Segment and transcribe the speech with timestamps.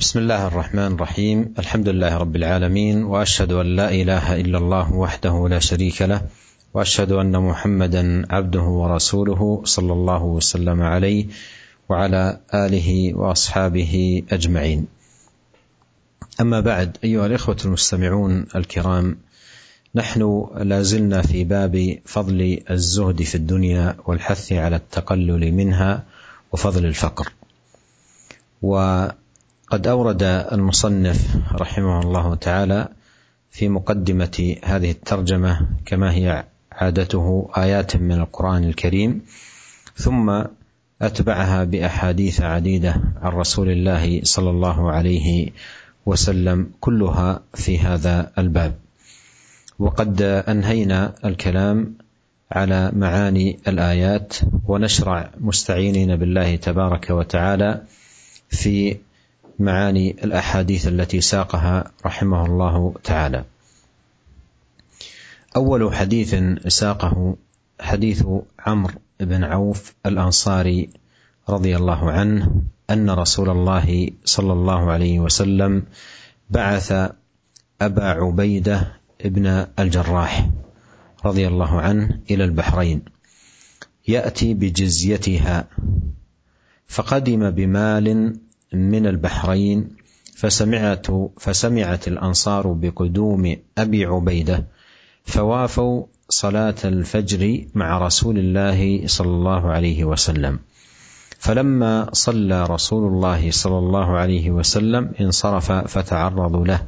[0.00, 1.54] بسم الله الرحمن الرحيم.
[1.58, 6.22] الحمد لله رب العالمين وأشهد أن لا إله إلا الله وحده لا شريك له
[6.74, 11.26] وأشهد أن محمدا عبده ورسوله صلى الله وسلم عليه
[11.88, 14.86] وعلى آله وأصحابه أجمعين.
[16.40, 19.16] أما بعد أيها الإخوة المستمعون الكرام
[19.94, 26.04] نحن لا زلنا في باب فضل الزهد في الدنيا والحث على التقلل منها
[26.52, 27.32] وفضل الفقر.
[29.70, 32.88] وقد أورد المصنف رحمه الله تعالى
[33.50, 39.22] في مقدمة هذه الترجمة كما هي عادته آيات من القرآن الكريم
[39.96, 40.42] ثم
[41.02, 45.50] أتبعها بأحاديث عديدة عن رسول الله صلى الله عليه
[46.06, 48.74] وسلم كلها في هذا الباب.
[49.78, 51.94] وقد أنهينا الكلام
[52.52, 57.82] على معاني الآيات ونشرع مستعينين بالله تبارك وتعالى
[58.48, 58.96] في
[59.60, 63.44] معاني الأحاديث التي ساقها رحمه الله تعالى.
[65.56, 66.34] أول حديث
[66.68, 67.36] ساقه
[67.80, 68.24] حديث
[68.66, 70.88] عمرو بن عوف الأنصاري
[71.48, 75.84] رضي الله عنه أن رسول الله صلى الله عليه وسلم
[76.50, 76.92] بعث
[77.80, 80.48] أبا عبيدة ابن الجراح
[81.24, 83.02] رضي الله عنه إلى البحرين
[84.08, 85.68] يأتي بجزيتها
[86.88, 88.36] فقدم بمال
[88.72, 89.88] من البحرين
[90.36, 91.06] فسمعت
[91.38, 94.66] فسمعت الأنصار بقدوم أبي عبيدة
[95.24, 100.58] فوافوا صلاة الفجر مع رسول الله صلى الله عليه وسلم.
[101.38, 106.86] فلما صلى رسول الله صلى الله عليه وسلم انصرف فتعرضوا له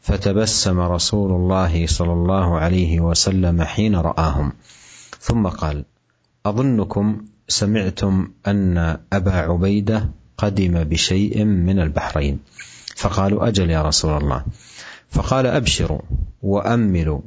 [0.00, 4.52] فتبسم رسول الله صلى الله عليه وسلم حين رآهم.
[5.20, 5.84] ثم قال
[6.46, 12.38] أظنكم سمعتم أن أبا عبيدة قدم بشيء من البحرين.
[12.96, 14.44] فقالوا أجل يا رسول الله.
[15.10, 16.00] فقال أبشروا
[16.42, 17.20] وأملوا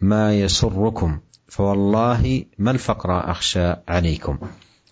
[0.00, 1.18] ما يسركم
[1.48, 4.38] فوالله ما الفقر أخشى عليكم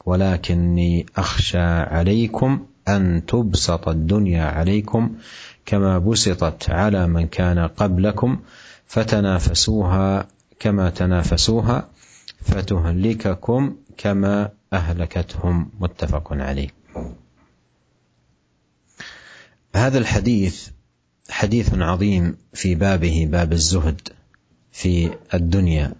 [0.06, 5.14] ولكني أخشى عليكم أن تبسط الدنيا عليكم
[5.66, 8.38] كما بسطت على من كان قبلكم
[8.86, 10.26] فتنافسوها
[10.59, 11.88] كما تنافسوها
[12.41, 15.70] فتهلككم كما أهلكتهم.
[15.80, 16.69] متفق عليه.
[19.75, 20.69] هذا الحديث
[21.31, 24.08] حديث عظيم في بابه باب الزهد
[24.72, 25.92] في الدنيا.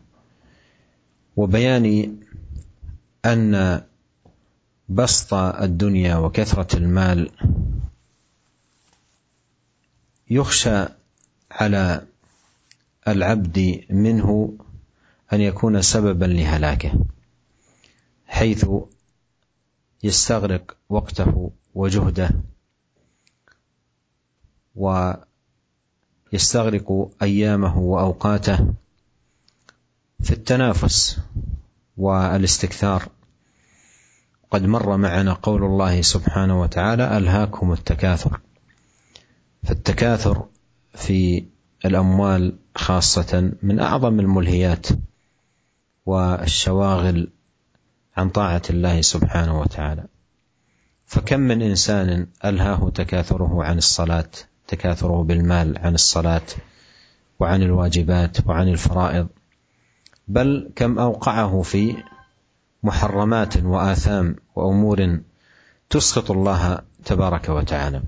[1.37, 2.17] وبيان
[3.25, 3.83] أن
[4.89, 7.31] بسط الدنيا وكثرة المال
[10.31, 10.85] يخشى
[11.51, 12.07] على
[13.09, 14.59] العبد منه
[15.33, 17.05] أن يكون سببا لهلاكه
[18.27, 18.67] حيث
[20.03, 22.31] يستغرق وقته وجهده
[26.33, 28.75] ويستغرق أيامه وأوقاته
[30.23, 31.19] في التنافس
[31.97, 33.09] والاستكثار.
[34.51, 38.41] قد مر معنا قول الله سبحانه وتعالى ألهاكم التكاثر.
[39.63, 40.45] فالتكاثر
[40.95, 41.45] في
[41.85, 44.87] الأموال خاصة من أعظم الملهيات
[46.07, 47.29] والشواغل
[48.17, 50.05] عن طاعة الله سبحانه وتعالى.
[51.07, 54.31] فكم من إنسان ألهاه تكاثره عن الصلاة؟
[54.71, 56.49] تكاثره بالمال عن الصلاة
[57.41, 59.29] وعن الواجبات وعن الفرائض.
[60.29, 61.97] بل كم أوقعه في
[62.83, 65.21] محرمات وآثام وأمور
[65.91, 68.03] تسخط الله تبارك وتعالى.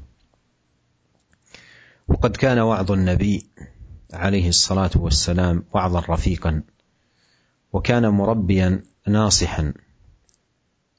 [2.09, 3.47] وقد كان وعظ النبي
[4.13, 6.63] عليه الصلاة والسلام وعظا رفيقا
[7.73, 9.73] وكان مربيا ناصحا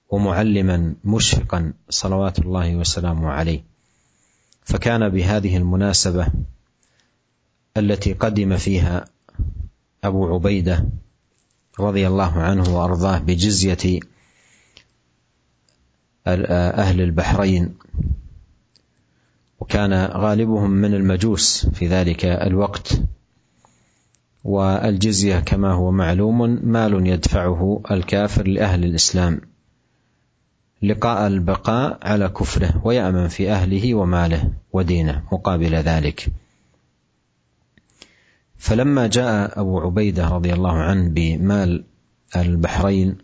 [0.09, 3.72] ومعلما مشفقا صلوات الله وسلامه عليه.
[4.66, 6.28] فكان بهذه المناسبة
[7.78, 9.06] التي قدم فيها
[10.03, 10.85] أبو عبيدة
[11.79, 14.00] رضي الله عنه وأرضاه بجزية
[16.28, 17.75] أهل البحرين
[19.59, 23.02] وكان غالبهم من المجوس في ذلك الوقت
[24.43, 29.41] والجزية كما هو معلوم مال يدفعه الكافر لأهل الإسلام.
[30.84, 36.28] لقاء البقاء على كفره ويأمن في أهله وماله ودينه مقابل ذلك.
[38.58, 41.84] فلما جاء أبو عبيدة رضي الله عنه بمال
[42.35, 43.18] البحرين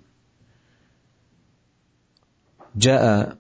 [2.76, 3.38] جاء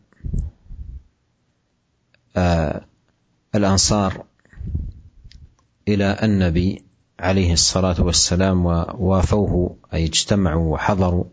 [2.37, 2.85] آه
[3.55, 4.25] الأنصار
[5.87, 6.83] إلى النبي
[7.19, 11.25] عليه الصلاة والسلام ووافوه أي اجتمعوا وحضروا.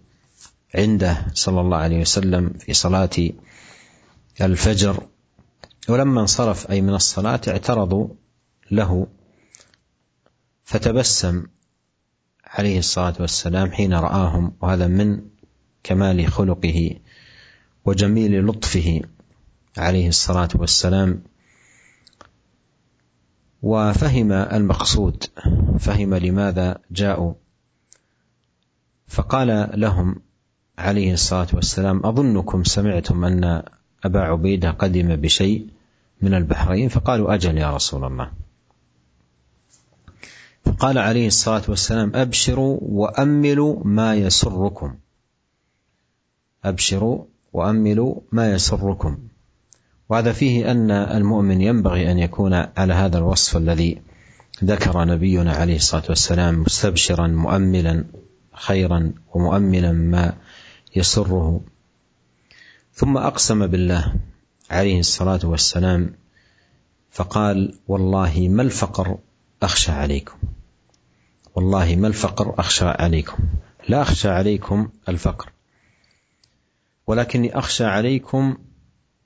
[0.75, 3.11] عنده صلى الله عليه وسلم في صلاة
[4.41, 5.07] الفجر.
[5.89, 8.09] ولما انصرف أي من الصلاة اعترضوا
[8.71, 9.07] له
[10.65, 11.47] فتبسم
[12.45, 14.57] عليه الصلاة والسلام حين رآهم.
[14.63, 15.23] وهذا من
[15.83, 16.91] كمال خلقه
[17.85, 19.01] وجميل لطفه
[19.79, 21.23] عليه الصلاة والسلام.
[23.63, 25.25] وفهم المقصود
[25.79, 27.35] فهم لماذا جاءوا.
[29.09, 30.26] فقال لهم
[30.79, 33.63] عليه الصلاة والسلام أظنكم سمعتم أن
[34.05, 35.67] أبا عبيدة قدم بشيء
[36.23, 38.31] من البحرين فقالوا أجل يا رسول الله.
[40.65, 44.95] فقال عليه الصلاة والسلام أبشروا وأملوا ما يسركم.
[46.65, 49.19] أبشروا وأملوا ما يسركم.
[50.09, 54.03] وهذا فيه أن المؤمن ينبغي أن يكون على هذا الوصف الذي
[54.65, 58.05] ذكر نبينا عليه الصلاة والسلام مستبشرا مؤملا
[58.55, 60.35] خيرا ومؤملا ما
[60.97, 61.61] يسره.
[62.95, 64.15] ثم أقسم بالله
[64.71, 66.15] عليه الصلاة والسلام
[67.11, 69.19] فقال والله ما الفقر
[69.63, 70.37] أخشى عليكم؟
[71.55, 73.37] والله ما الفقر أخشى عليكم؟
[73.89, 75.53] لا أخشى عليكم الفقر
[77.07, 78.57] ولكني أخشى عليكم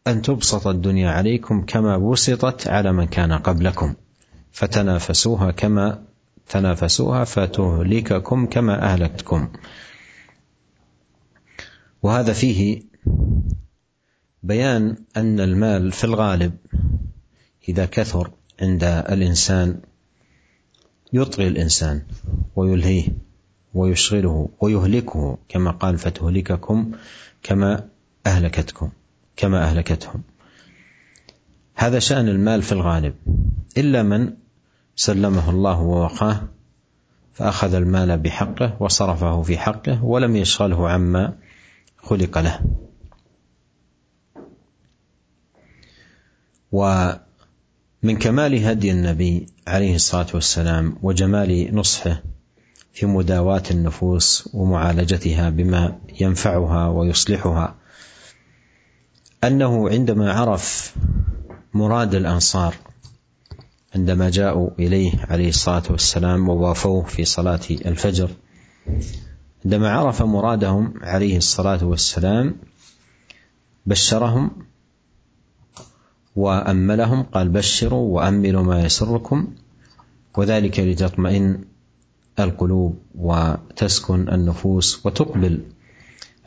[0.07, 3.95] أن تبسط الدنيا عليكم كما بسطت على من كان قبلكم
[4.53, 6.03] فتنافسوها كما
[6.49, 9.49] تنافسوها فتهلككم كما أهلكتكم.
[12.03, 12.83] وهذا فيه
[14.43, 16.53] بيان أن المال في الغالب
[17.69, 18.31] إذا كثر
[18.63, 19.81] عند الإنسان
[21.13, 22.03] يطغي الإنسان
[22.57, 23.09] ويلهيه
[23.75, 26.93] ويشغله ويهلكه كما قال فتهلككم
[27.43, 27.89] كما
[28.27, 28.91] أهلكتكم
[29.37, 30.23] كما أهلكتهم.
[31.75, 33.15] هذا شأن المال في الغالب.
[33.79, 34.33] إلا من
[34.97, 36.43] سلمه الله ووقاه
[37.33, 41.37] فأخذ المال بحقه وصرفه في حقه ولم يشغله عما
[42.03, 42.61] خلق له.
[46.73, 52.23] ومن كمال هدي النبي عليه الصلاة والسلام وجمال نصحه
[52.93, 57.75] في مداواة النفوس ومعالجتها بما ينفعها ويصلحها
[59.45, 60.97] أنه عندما عرف
[61.75, 62.75] مراد الأنصار
[63.95, 68.31] عندما جاءوا إليه عليه الصلاة والسلام ووافوه في صلاة الفجر
[69.65, 72.55] عندما عرف مرادهم عليه الصلاة والسلام
[73.87, 74.51] بشرهم
[76.37, 79.55] وأملهم قال بشروا وأملوا ما يسركم.
[80.37, 81.65] وذلك لتطمئن
[82.41, 85.61] القلوب وتسكن النفوس وتقبل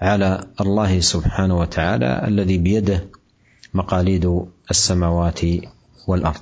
[0.02, 3.06] على الله سبحانه وتعالى الذي بيده
[3.74, 5.42] مقاليد السماوات
[6.08, 6.42] والأرض.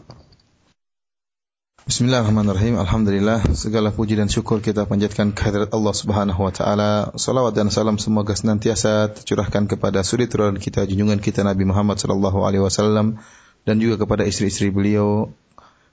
[1.91, 2.79] Bismillahirrahmanirrahim.
[2.79, 7.11] Alhamdulillah segala puji dan syukur kita panjatkan kehadirat Allah Subhanahu wa taala.
[7.19, 12.47] Salawat dan salam semoga senantiasa tercurahkan kepada suri turun kita junjungan kita Nabi Muhammad sallallahu
[12.47, 13.19] alaihi wasallam
[13.67, 15.35] dan juga kepada istri-istri beliau,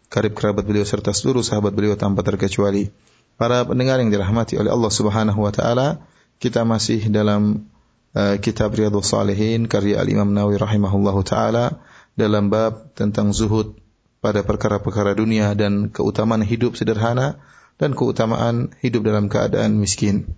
[0.07, 2.95] karib kerabat beliau serta seluruh sahabat beliau tanpa terkecuali.
[3.35, 6.07] Para pendengar yang dirahmati oleh Allah Subhanahu wa taala,
[6.39, 7.67] kita masih dalam
[8.15, 11.83] uh, kitab Riyadhus Shalihin karya Al-Imam Nawawi rahimahullahu taala
[12.15, 13.75] dalam bab tentang zuhud
[14.19, 17.39] pada perkara-perkara dunia dan keutamaan hidup sederhana
[17.79, 20.35] dan keutamaan hidup dalam keadaan miskin.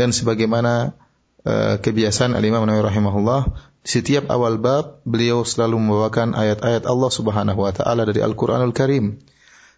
[0.00, 0.96] Dan sebagaimana
[1.44, 3.52] uh, kebiasaan Al-Imam Nawawi rahimahullah,
[3.84, 9.20] setiap awal bab beliau selalu membawakan ayat-ayat Allah Subhanahu wa taala dari Al-Qur'anul Karim.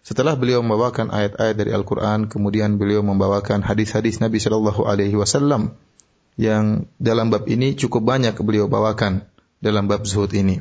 [0.03, 5.79] Setelah beliau membawakan ayat-ayat dari Al-Qur'an, kemudian beliau membawakan hadis-hadis Nabi sallallahu alaihi wasallam
[6.35, 9.23] yang dalam bab ini cukup banyak beliau bawakan
[9.63, 10.59] dalam bab zuhud ini.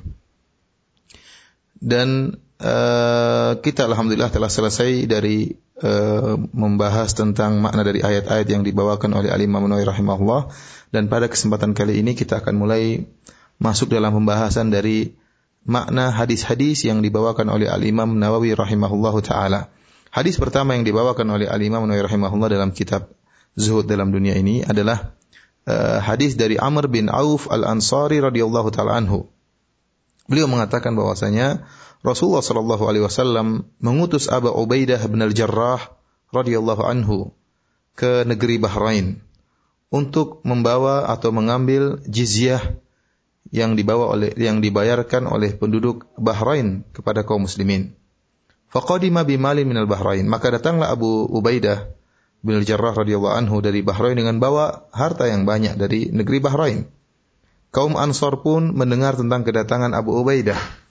[1.83, 5.50] Dan Uh, kita alhamdulillah telah selesai dari
[5.83, 10.47] uh, membahas tentang makna dari ayat-ayat yang dibawakan oleh Al Imam Nawawi rahimahullah
[10.95, 13.11] dan pada kesempatan kali ini kita akan mulai
[13.59, 15.19] masuk dalam pembahasan dari
[15.66, 19.66] makna hadis-hadis yang dibawakan oleh Al Imam Nawawi rahimahullah taala.
[20.14, 23.11] Hadis pertama yang dibawakan oleh Al Imam Nawawi rahimahullah dalam kitab
[23.59, 25.19] Zuhud dalam dunia ini adalah
[25.66, 29.26] uh, hadis dari Amr bin Auf Al-Ansari radhiyallahu taala anhu.
[30.31, 31.66] Beliau mengatakan bahwasanya
[32.02, 35.78] Rasulullah sallallahu alaihi wasallam mengutus Abu Ubaidah bin Al-Jarrah
[36.35, 37.30] radhiyallahu anhu
[37.94, 39.23] ke negeri Bahrain
[39.94, 42.59] untuk membawa atau mengambil jizyah
[43.54, 47.94] yang dibawa oleh yang dibayarkan oleh penduduk Bahrain kepada kaum muslimin.
[48.73, 51.87] Faqadima bimalin minal Bahrain, maka datanglah Abu Ubaidah
[52.42, 56.90] bin Al-Jarrah radhiyallahu anhu dari Bahrain dengan bawa harta yang banyak dari negeri Bahrain.
[57.71, 60.82] Kaum Ansor pun mendengar tentang kedatangan Abu Ubaidah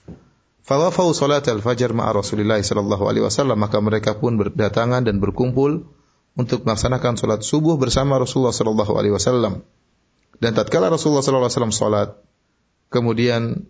[0.62, 5.90] Fawafau salat al-fajr ma'a Rasulullah sallallahu alaihi wasallam maka mereka pun berdatangan dan berkumpul
[6.38, 9.66] untuk melaksanakan salat subuh bersama Rasulullah sallallahu alaihi wasallam.
[10.38, 12.08] Dan tatkala Rasulullah sallallahu alaihi wasallam salat,
[12.94, 13.66] kemudian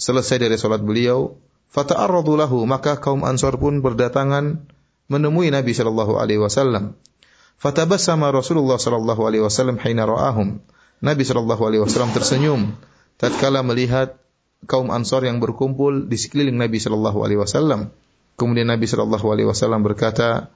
[0.00, 1.36] selesai dari salat beliau,
[1.70, 4.64] fata'arradu lahu, maka kaum Ansar pun berdatangan
[5.12, 6.96] menemui Nabi sallallahu alaihi wasallam.
[7.58, 10.62] Fatabassama Rasulullah sallallahu alaihi wasallam hina ra'ahum.
[11.04, 12.60] Nabi sallallahu alaihi wasallam tersenyum
[13.18, 14.18] tatkala melihat
[14.66, 17.94] kaum Ansar yang berkumpul di sekeliling Nabi sallallahu alaihi wasallam.
[18.34, 20.50] Kemudian Nabi sallallahu alaihi wasallam berkata,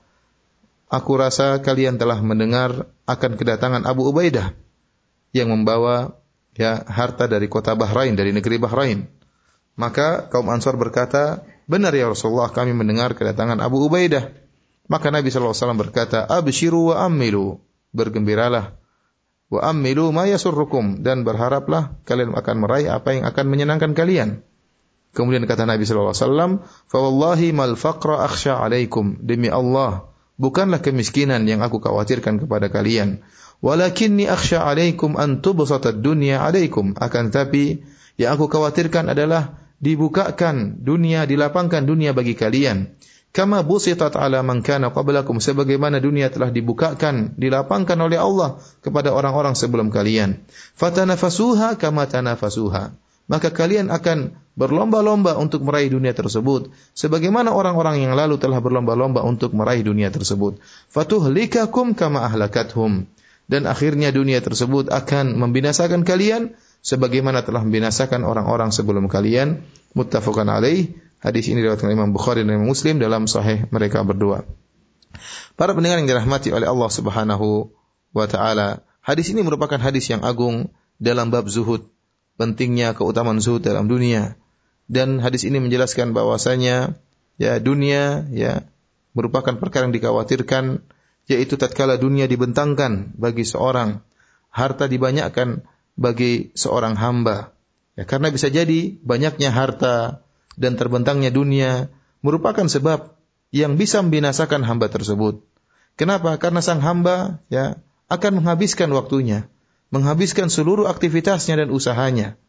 [0.90, 4.54] "Aku rasa kalian telah mendengar akan kedatangan Abu Ubaidah
[5.30, 6.18] yang membawa
[6.59, 9.06] ya harta dari kota Bahrain, dari negeri Bahrain."
[9.78, 14.35] Maka kaum Ansar berkata, "Benar ya Rasulullah, kami mendengar kedatangan Abu Ubaidah."
[14.90, 18.82] Maka Nabi sallallahu alaihi wasallam berkata, "Abshiru wa amilu." Bergembiralah
[19.52, 24.40] wa amilu ma yasurrukum dan berharaplah kalian akan meraih apa yang akan menyenangkan kalian.
[25.12, 26.52] Kemudian kata Nabi sallallahu alaihi wasallam,
[26.88, 30.09] "Fa wallahi mal faqra akhsha alaikum." Demi Allah,
[30.40, 33.21] bukanlah kemiskinan yang aku khawatirkan kepada kalian.
[33.61, 36.97] Walakinni akhsha alaikum an tubsata dunya alaikum.
[36.97, 37.85] Akan tetapi
[38.16, 42.97] yang aku khawatirkan adalah dibukakan dunia, dilapangkan dunia bagi kalian.
[43.33, 49.57] Kama busitat ala man kana qablakum sebagaimana dunia telah dibukakan, dilapangkan oleh Allah kepada orang-orang
[49.57, 50.45] sebelum kalian.
[50.77, 52.93] Fatanafasuha kama tanafasuha.
[53.33, 59.57] Maka kalian akan berlomba-lomba untuk meraih dunia tersebut sebagaimana orang-orang yang lalu telah berlomba-lomba untuk
[59.57, 60.61] meraih dunia tersebut.
[60.93, 63.09] Fatuhlikakum kama ahlakathum.
[63.49, 66.53] Dan akhirnya dunia tersebut akan membinasakan kalian
[66.85, 69.65] sebagaimana telah membinasakan orang-orang sebelum kalian.
[69.97, 74.43] Muttafaqan alaih Hadis ini diriwayatkan Imam Bukhari dan Imam Muslim dalam sahih mereka berdua.
[75.55, 77.71] Para pendengar yang dirahmati oleh Allah Subhanahu
[78.11, 81.87] wa taala, hadis ini merupakan hadis yang agung dalam bab zuhud,
[82.43, 84.35] pentingnya keutamaan zuhud dalam dunia.
[84.91, 86.99] Dan hadis ini menjelaskan bahwasanya
[87.38, 88.67] ya dunia ya
[89.14, 90.83] merupakan perkara yang dikhawatirkan
[91.31, 94.02] yaitu tatkala dunia dibentangkan bagi seorang,
[94.50, 95.62] harta dibanyakkan
[95.95, 97.55] bagi seorang hamba.
[97.95, 100.25] Ya, karena bisa jadi banyaknya harta,
[100.56, 101.88] dan terbentangnya dunia
[102.21, 103.16] merupakan sebab
[103.52, 105.44] yang bisa membinasakan hamba tersebut.
[106.00, 106.40] Kenapa?
[106.40, 107.76] Karena sang hamba ya
[108.09, 109.49] akan menghabiskan waktunya,
[109.92, 112.40] menghabiskan seluruh aktivitasnya dan usahanya.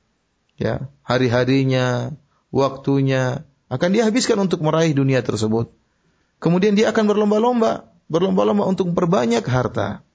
[0.56, 2.16] Ya, hari-harinya,
[2.54, 5.74] waktunya akan dihabiskan untuk meraih dunia tersebut.
[6.40, 10.06] Kemudian dia akan berlomba-lomba, berlomba-lomba untuk memperbanyak harta.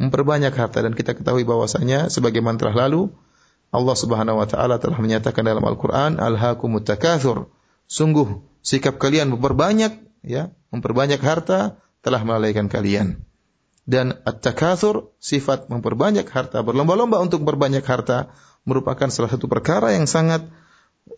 [0.00, 3.12] Memperbanyak harta dan kita ketahui bahwasanya sebagaimana telah lalu
[3.70, 7.50] Allah Subhanahu wa taala telah menyatakan dalam Al-Qur'an alhaakumut takatsur.
[7.86, 13.22] Sungguh sikap kalian memperbanyak ya, memperbanyak harta telah melalaikan kalian.
[13.86, 18.30] Dan at-takatsur sifat memperbanyak harta, berlomba-lomba untuk memperbanyak harta
[18.62, 20.46] merupakan salah satu perkara yang sangat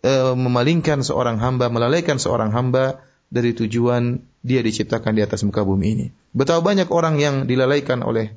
[0.01, 5.87] e, memalingkan seorang hamba, melalaikan seorang hamba dari tujuan dia diciptakan di atas muka bumi
[5.93, 6.07] ini.
[6.33, 8.33] Betapa banyak orang yang dilalaikan oleh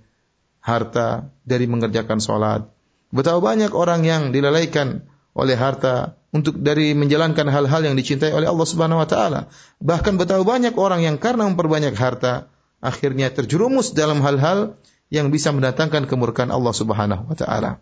[0.61, 2.69] harta dari mengerjakan sholat,
[3.17, 8.67] Betapa banyak orang yang dilalaikan oleh harta untuk dari menjalankan hal-hal yang dicintai oleh Allah
[8.69, 9.41] Subhanahu wa taala.
[9.81, 12.53] Bahkan betapa banyak orang yang karena memperbanyak harta
[12.85, 14.77] akhirnya terjerumus dalam hal-hal
[15.09, 17.81] yang bisa mendatangkan kemurkaan Allah Subhanahu wa taala.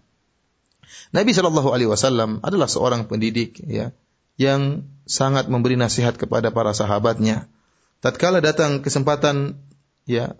[1.11, 3.91] Nabi Shallallahu alaihi wasallam adalah seorang pendidik ya
[4.38, 7.50] yang sangat memberi nasihat kepada para sahabatnya.
[8.03, 9.59] Tatkala datang kesempatan
[10.07, 10.38] ya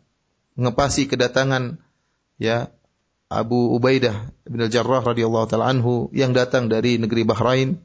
[0.55, 1.83] ngepasi kedatangan
[2.39, 2.75] ya
[3.33, 7.81] Abu Ubaidah bin Al-Jarrah radhiyallahu taala anhu yang datang dari negeri Bahrain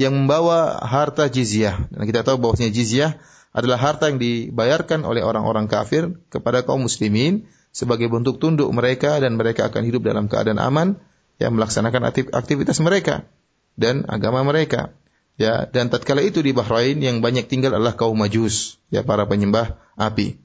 [0.00, 1.88] yang membawa harta jizyah.
[1.92, 3.20] Dan kita tahu bahwasanya jizyah
[3.52, 9.36] adalah harta yang dibayarkan oleh orang-orang kafir kepada kaum muslimin sebagai bentuk tunduk mereka dan
[9.36, 10.98] mereka akan hidup dalam keadaan aman
[11.36, 13.28] yang melaksanakan aktivitas mereka
[13.76, 14.96] dan agama mereka.
[15.40, 19.80] Ya, dan tatkala itu di Bahrain yang banyak tinggal adalah kaum Majus, ya para penyembah
[19.96, 20.36] api.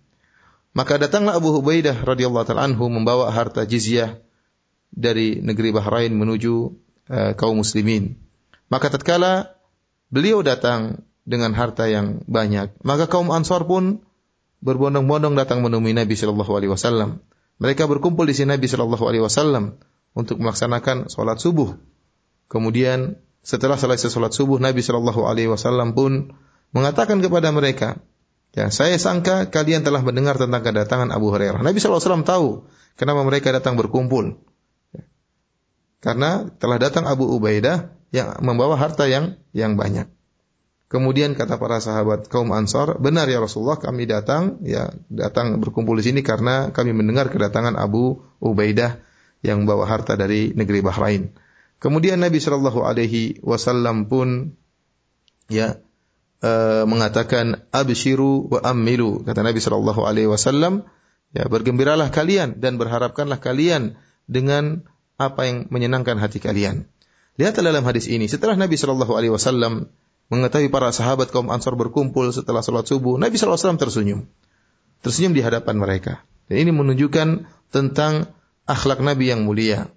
[0.75, 4.20] Maka datanglah Abu Ubaidah radhiyallahu anhu membawa harta jizyah
[4.91, 6.53] dari negeri Bahrain menuju
[7.08, 8.20] uh, kaum muslimin.
[8.67, 9.55] Maka tatkala
[10.12, 14.03] beliau datang dengan harta yang banyak, maka kaum Ansar pun
[14.60, 17.24] berbondong-bondong datang menemui Nabi Shallallahu alaihi wasallam.
[17.55, 19.79] Mereka berkumpul di sini Nabi Shallallahu alaihi wasallam
[20.12, 21.79] untuk melaksanakan salat subuh.
[22.51, 23.15] Kemudian
[23.46, 26.36] setelah selesai salat subuh Nabi Shallallahu alaihi wasallam pun
[26.75, 28.01] mengatakan kepada mereka,
[28.56, 31.60] Ya, saya sangka kalian telah mendengar tentang kedatangan Abu Hurairah.
[31.60, 32.64] Nabi SAW tahu
[32.96, 34.40] kenapa mereka datang berkumpul.
[36.00, 40.08] Karena telah datang Abu Ubaidah yang membawa harta yang yang banyak.
[40.88, 46.06] Kemudian kata para sahabat kaum Ansar, benar ya Rasulullah kami datang ya datang berkumpul di
[46.08, 49.04] sini karena kami mendengar kedatangan Abu Ubaidah
[49.44, 51.36] yang membawa harta dari negeri Bahrain.
[51.84, 54.56] Kemudian Nabi Shallallahu Alaihi Wasallam pun
[55.52, 55.82] ya
[56.46, 56.52] e,
[56.86, 60.86] mengatakan abshiru wa amilu kata Nabi Shallallahu Alaihi Wasallam
[61.34, 63.98] ya bergembiralah kalian dan berharapkanlah kalian
[64.30, 64.86] dengan
[65.18, 66.86] apa yang menyenangkan hati kalian.
[67.36, 69.92] Lihatlah dalam hadis ini, setelah Nabi Shallallahu Alaihi Wasallam
[70.32, 74.20] mengetahui para sahabat kaum Ansor berkumpul setelah sholat subuh, Nabi Shallallahu Alaihi Wasallam tersenyum,
[75.04, 76.24] tersenyum di hadapan mereka.
[76.48, 78.32] Dan ini menunjukkan tentang
[78.64, 79.92] akhlak Nabi yang mulia,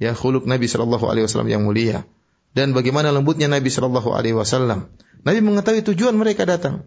[0.00, 2.08] ya khuluk Nabi Shallallahu Alaihi Wasallam yang mulia,
[2.56, 4.88] dan bagaimana lembutnya Nabi Shallallahu Alaihi Wasallam.
[5.26, 6.86] Nabi mengetahui tujuan mereka datang,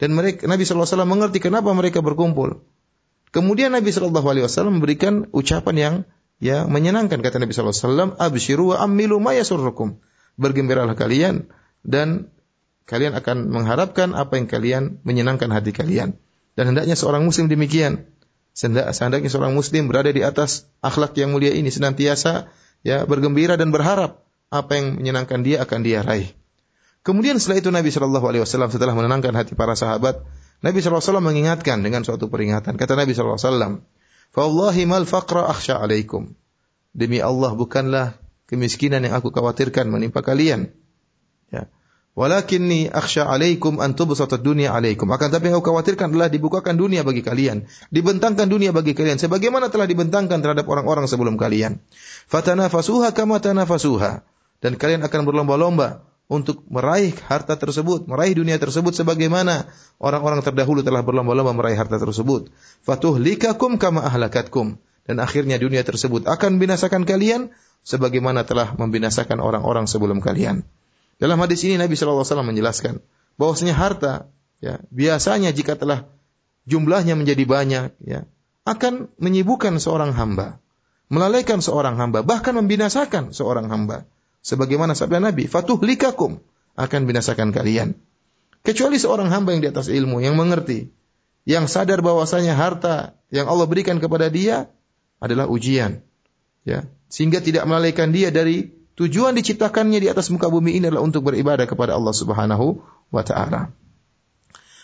[0.00, 2.62] dan mereka Nabi Shallallahu Alaihi Wasallam mengerti kenapa mereka berkumpul.
[3.30, 5.94] Kemudian Nabi Shallallahu Alaihi Wasallam memberikan ucapan yang
[6.42, 10.02] ya menyenangkan kata Nabi Shallallahu Alaihi Wasallam, abshiru wa amilu ma yasurrukum.
[10.40, 11.52] Bergembiralah kalian
[11.84, 12.32] dan
[12.88, 16.16] kalian akan mengharapkan apa yang kalian menyenangkan hati kalian.
[16.58, 18.10] Dan hendaknya seorang muslim demikian.
[18.50, 22.50] Seandainya seorang muslim berada di atas akhlak yang mulia ini senantiasa
[22.82, 26.34] ya bergembira dan berharap apa yang menyenangkan dia akan dia raih.
[27.00, 30.20] Kemudian setelah itu Nabi Shallallahu Alaihi Wasallam setelah menenangkan hati para sahabat,
[30.60, 32.76] Nabi Shallallahu Alaihi Wasallam mengingatkan dengan suatu peringatan.
[32.76, 33.72] Kata Nabi Shallallahu Alaihi Wasallam,
[34.36, 36.36] "Fawallahi mal faqra akhsha alaikum."
[36.92, 38.18] Demi Allah bukanlah
[38.50, 40.74] kemiskinan yang aku khawatirkan menimpa kalian.
[41.54, 41.70] Ya.
[42.18, 45.06] Walakinni akhsha alaikum an tubsata dunya alaikum.
[45.14, 49.70] Akan tapi yang aku khawatirkan adalah dibukakan dunia bagi kalian, dibentangkan dunia bagi kalian sebagaimana
[49.70, 51.78] telah dibentangkan terhadap orang-orang sebelum kalian.
[52.26, 54.26] Fatanafasuha kama tanafasuha.
[54.60, 59.66] Dan kalian akan berlomba-lomba untuk meraih harta tersebut, meraih dunia tersebut sebagaimana
[59.98, 62.52] orang-orang terdahulu telah berlomba-lomba meraih harta tersebut.
[62.86, 64.78] Fatuhlikakum kama ahlakatkum.
[65.08, 67.50] Dan akhirnya dunia tersebut akan binasakan kalian
[67.82, 70.62] sebagaimana telah membinasakan orang-orang sebelum kalian.
[71.18, 73.02] Dalam hadis ini Nabi SAW menjelaskan
[73.34, 74.12] bahwasanya harta
[74.62, 76.06] ya biasanya jika telah
[76.68, 78.28] jumlahnya menjadi banyak ya
[78.68, 80.60] akan menyibukkan seorang hamba,
[81.10, 84.06] melalaikan seorang hamba, bahkan membinasakan seorang hamba.
[84.40, 86.40] Sebagaimana sabda Nabi, "Fatuh likakum"
[86.76, 87.96] akan binasakan kalian.
[88.60, 90.92] Kecuali seorang hamba yang di atas ilmu, yang mengerti,
[91.48, 94.68] yang sadar bahwasanya harta yang Allah berikan kepada dia
[95.20, 96.04] adalah ujian,
[96.64, 101.24] ya, sehingga tidak melalaikan dia dari Tujuan diciptakannya di atas muka bumi ini adalah untuk
[101.32, 103.72] beribadah kepada Allah Subhanahu wa taala.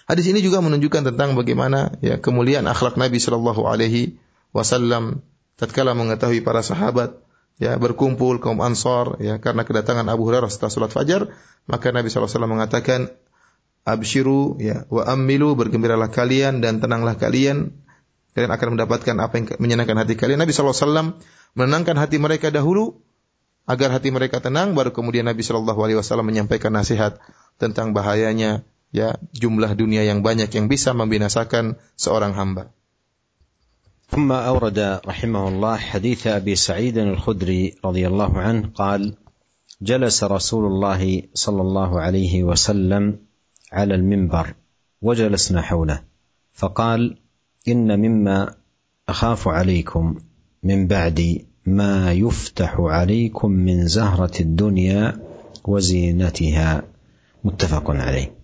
[0.08, 4.16] Hadis ini juga menunjukkan tentang bagaimana ya kemuliaan akhlak Nabi Shallallahu alaihi
[4.56, 5.20] wasallam
[5.60, 7.20] tatkala mengetahui para sahabat
[7.56, 11.32] ya berkumpul kaum Ansar ya karena kedatangan Abu Hurairah setelah salat fajar
[11.64, 13.12] maka Nabi SAW mengatakan
[13.88, 17.72] abshiru ya wa amilu bergembiralah kalian dan tenanglah kalian
[18.36, 21.16] kalian akan mendapatkan apa yang menyenangkan hati kalian Nabi SAW
[21.56, 23.00] menenangkan hati mereka dahulu
[23.66, 27.18] agar hati mereka tenang baru kemudian Nabi Shallallahu alaihi wasallam menyampaikan nasihat
[27.58, 28.62] tentang bahayanya
[28.94, 32.70] ya jumlah dunia yang banyak yang bisa membinasakan seorang hamba.
[34.08, 39.14] ثم أورد رحمه الله حديث أبي سعيد الخدري رضي الله عنه قال
[39.82, 43.18] جلس رسول الله صلى الله عليه وسلم
[43.72, 44.54] على المنبر
[45.02, 46.02] وجلسنا حوله
[46.52, 47.18] فقال
[47.68, 48.54] إن مما
[49.08, 50.18] أخاف عليكم
[50.62, 55.20] من بعدي ما يفتح عليكم من زهرة الدنيا
[55.64, 56.82] وزينتها
[57.44, 58.35] متفق عليه.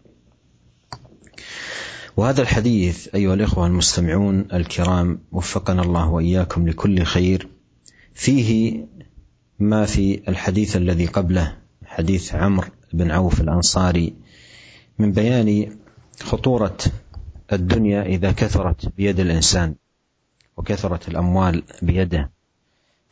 [2.16, 7.48] وهذا الحديث أيها الإخوة المستمعون الكرام وفقنا الله وإياكم لكل خير.
[8.14, 8.80] فيه
[9.58, 14.14] ما في الحديث الذي قبله حديث عمرو بن عوف الأنصاري
[14.98, 15.76] من بيان
[16.20, 16.76] خطورة
[17.52, 19.74] الدنيا إذا كثرت بيد الإنسان
[20.56, 22.30] وكثرت الأموال بيده.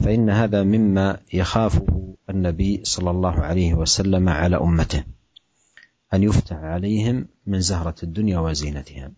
[0.00, 5.04] فإن هذا مما يخافه النبي صلى الله عليه وسلم على أمته.
[6.14, 9.12] أن يفتح عليهم من زهرة الدنيا وزينتها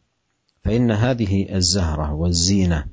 [0.64, 2.86] فإن هذه الزهرة والزينة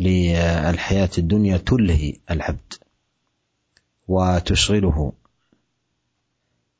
[0.00, 2.74] للحياة الدنيا تلهي العبد
[4.08, 5.12] وتشغله.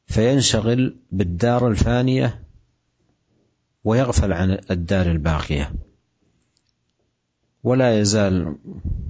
[0.06, 2.42] فينشغل بالدار الفانية
[3.84, 5.72] ويغفل عن الدار الباقية.
[7.62, 8.56] ولا يزال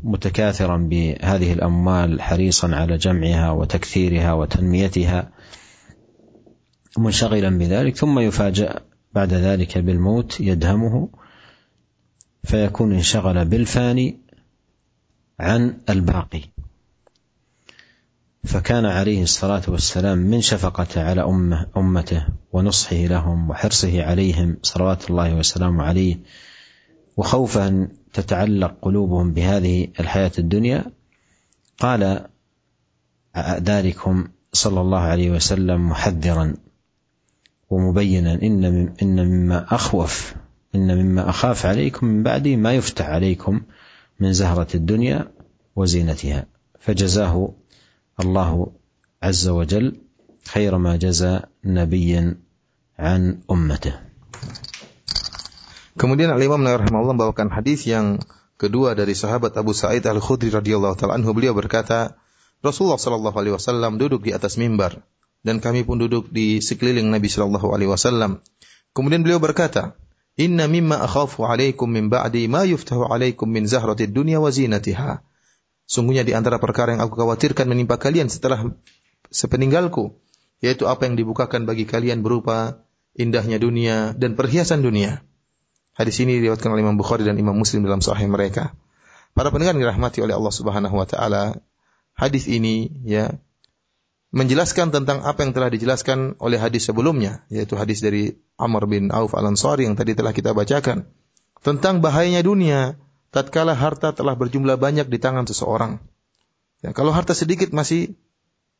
[0.02, 5.30] متكاثرا بهذه الأموال حريصا على جمعها وتكثيرها وتنميتها.
[6.98, 8.80] منشغلا بذلك ثم يفاجأ
[9.12, 11.08] بعد ذلك بالموت يدهمه
[12.44, 14.20] فيكون انشغل بالفاني
[15.40, 16.40] عن الباقي.
[18.44, 25.34] فكان عليه الصلاة والسلام من شفقته على أمه أمته ونصحه لهم وحرصه عليهم صلوات الله
[25.34, 26.18] وسلامه عليه
[27.16, 30.84] وخوفا أن تتعلق قلوبهم بهذه الحياة الدنيا.
[31.78, 32.26] قال
[33.38, 36.54] ذلكم صلى الله عليه وسلم محذرا.
[37.70, 38.64] ومبينا إن
[39.02, 40.34] إن مما أخوف
[40.74, 43.60] إن مما أخاف عليكم من بعدي ما يفتح عليكم
[44.20, 45.32] من زهرة الدنيا
[45.76, 46.46] وزينتها
[46.80, 47.54] فجزاه
[48.20, 48.72] الله
[49.22, 49.96] عز وجل
[50.44, 52.36] خير ما جزى نبيا
[52.98, 53.94] عن أمته
[55.94, 58.18] Kemudian Al-Imam Nawawi rahimahullah membawakan hadis yang
[58.58, 62.18] kedua dari sahabat Abu Sa'id Al-Khudri radhiyallahu taala anhu beliau berkata,
[62.66, 65.06] Rasulullah Shallallahu Alaihi Wasallam duduk di atas mimbar
[65.44, 68.40] dan kami pun duduk di sekeliling Nabi Shallallahu Alaihi Wasallam.
[68.96, 69.94] Kemudian beliau berkata,
[70.34, 75.22] Inna mimma akhafu alaikum min ba'di ma yuftahu alaikum min zahratid dunya wa zinatiha.
[75.86, 78.72] Sungguhnya di antara perkara yang aku khawatirkan menimpa kalian setelah
[79.30, 80.16] sepeninggalku,
[80.58, 82.82] yaitu apa yang dibukakan bagi kalian berupa
[83.14, 85.22] indahnya dunia dan perhiasan dunia.
[85.94, 88.74] Hadis ini diriwayatkan oleh Imam Bukhari dan Imam Muslim dalam sahih mereka.
[89.38, 91.62] Para pendengar dirahmati oleh Allah Subhanahu wa taala,
[92.18, 93.38] hadis ini ya
[94.34, 99.38] menjelaskan tentang apa yang telah dijelaskan oleh hadis sebelumnya, yaitu hadis dari Amr bin Auf
[99.38, 101.06] Al-Ansari yang tadi telah kita bacakan.
[101.62, 102.98] Tentang bahayanya dunia,
[103.30, 106.02] tatkala harta telah berjumlah banyak di tangan seseorang.
[106.82, 108.18] Ya, kalau harta sedikit masih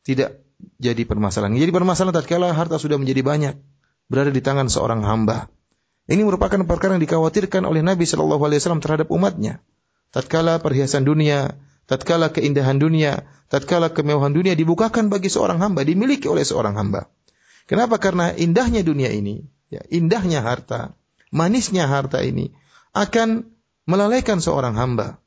[0.03, 0.43] tidak
[0.83, 1.55] jadi permasalahan.
[1.55, 3.55] Jadi permasalahan tatkala harta sudah menjadi banyak,
[4.11, 5.49] berada di tangan seorang hamba.
[6.11, 9.65] Ini merupakan perkara yang dikhawatirkan oleh Nabi Shallallahu Alaihi Wasallam terhadap umatnya.
[10.13, 16.45] Tatkala perhiasan dunia, tatkala keindahan dunia, tatkala kemewahan dunia dibukakan bagi seorang hamba, dimiliki oleh
[16.45, 17.09] seorang hamba.
[17.65, 17.97] Kenapa?
[17.97, 20.97] Karena indahnya dunia ini, ya, indahnya harta,
[21.33, 22.53] manisnya harta ini
[22.93, 23.49] akan
[23.85, 25.21] melalaikan seorang hamba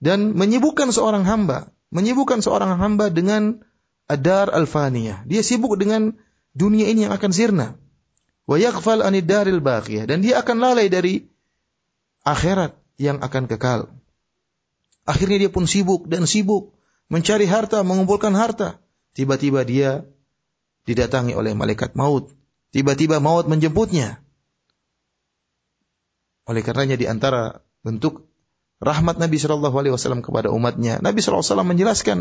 [0.00, 3.60] dan menyibukkan seorang hamba, menyibukkan seorang hamba dengan
[4.08, 5.28] adar al-faniyah.
[5.28, 6.16] Dia sibuk dengan
[6.56, 7.78] dunia ini yang akan sirna.
[8.48, 11.30] Wa yaghfal anid dan dia akan lalai dari
[12.26, 13.99] akhirat yang akan kekal.
[15.10, 16.78] Akhirnya dia pun sibuk dan sibuk
[17.10, 18.78] mencari harta, mengumpulkan harta.
[19.18, 20.06] Tiba-tiba dia
[20.86, 22.30] didatangi oleh malaikat maut.
[22.70, 24.22] Tiba-tiba maut menjemputnya.
[26.46, 28.30] Oleh karenanya di antara bentuk
[28.78, 32.18] rahmat Nabi Shallallahu Alaihi Wasallam kepada umatnya, Nabi Shallallahu Alaihi Wasallam menjelaskan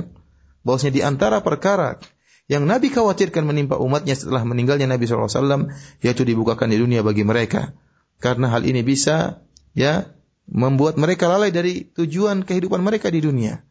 [0.65, 2.01] bahwasanya di antara perkara
[2.49, 5.63] yang Nabi khawatirkan menimpa umatnya setelah meninggalnya Nabi Shallallahu Alaihi Wasallam,
[6.01, 7.77] yaitu dibukakan di dunia bagi mereka.
[8.17, 9.45] Karena hal ini bisa
[9.77, 10.09] ya
[10.49, 13.61] membuat mereka lalai dari tujuan kehidupan mereka di dunia.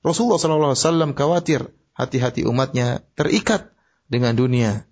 [0.00, 1.66] Rasulullah SAW khawatir
[1.98, 3.74] hati-hati umatnya terikat
[4.06, 4.86] dengan dunia.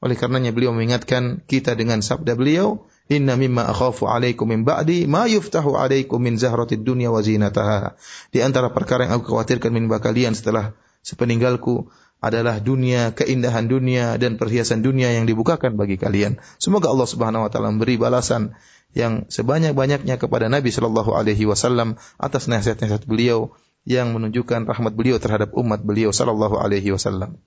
[0.00, 5.26] Oleh karenanya beliau mengingatkan kita dengan sabda beliau, Inna mimma akhafu alaikum min ba'di ma
[5.26, 7.98] yuftahu alaikum min zahratid dunya wa zinataha.
[8.30, 11.90] Di antara perkara yang aku khawatirkan menimpa kalian setelah sepeninggalku
[12.23, 16.41] adalah dunia, keindahan dunia dan perhiasan dunia yang dibukakan bagi kalian.
[16.57, 18.57] Semoga Allah Subhanahu wa taala memberi balasan
[18.97, 23.53] yang sebanyak-banyaknya kepada Nabi Shallallahu Alaihi Wasallam atas nasihat-nasihat beliau
[23.85, 27.37] yang menunjukkan rahmat beliau terhadap umat beliau Shallallahu Alaihi Wasallam.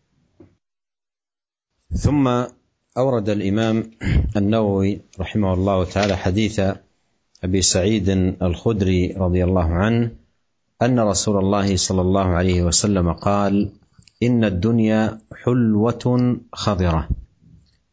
[1.88, 2.28] ثم
[2.92, 3.76] أورد الإمام
[4.36, 6.56] النووي رحمه الله تعالى حديث
[7.44, 8.08] أبي سعيد
[8.44, 10.12] الخدري رضي الله عنه
[10.84, 13.72] أن رسول الله صلى الله عليه وسلم قال:
[14.23, 17.09] إن الدنيا حلوة خضرة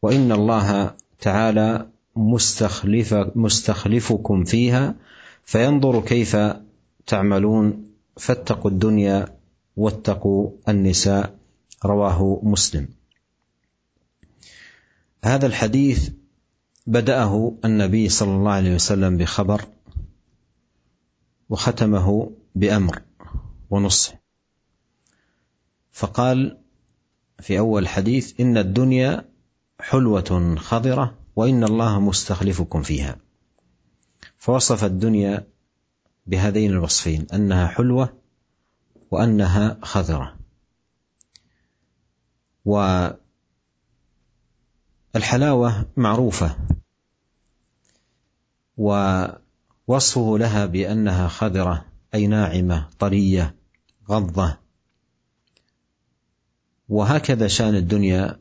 [0.03, 4.95] وإن الله تعالى مستخلف مستخلفكم فيها
[5.45, 6.37] فينظر كيف
[7.07, 9.37] تعملون فاتقوا الدنيا
[9.77, 11.35] واتقوا النساء
[11.85, 12.89] رواه مسلم.
[15.25, 16.11] هذا الحديث
[16.87, 19.65] بدأه النبي صلى الله عليه وسلم بخبر
[21.51, 23.03] وختمه بأمر
[23.71, 24.21] ونصح
[25.93, 26.59] فقال
[27.41, 29.29] في أول حديث إن الدنيا
[29.81, 33.17] حلوة خضرة وإن الله مستخلفكم فيها.
[34.39, 35.47] فوصف الدنيا
[36.27, 38.13] بهذين الوصفين أنها حلوة
[39.11, 40.37] وأنها خضرة.
[45.15, 46.57] والحلاوة معروفة
[48.77, 53.55] ووصفه لها بأنها خضرة أي ناعمة طرية
[54.09, 54.59] غضة.
[56.91, 58.41] وهكذا شأن الدنيا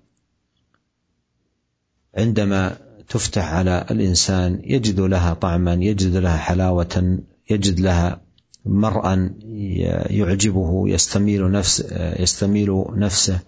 [2.18, 2.78] عندما
[3.10, 8.22] تفتح على الإنسان يجد لها طعما يجد لها حلاوه يجد لها
[8.66, 9.36] مرءا
[10.10, 11.86] يعجبه يستميل نفس
[12.20, 13.40] يستميل نفسه.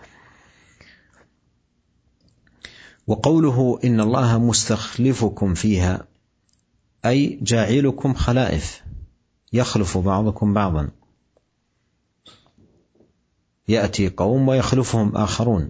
[3.07, 6.07] وقوله إن الله مستخلفكم فيها
[7.05, 8.83] أي جاعلكم خلائف
[9.53, 10.89] يخلف بعضكم بعضا.
[13.67, 15.69] يأتي قوم ويخلفهم آخرون.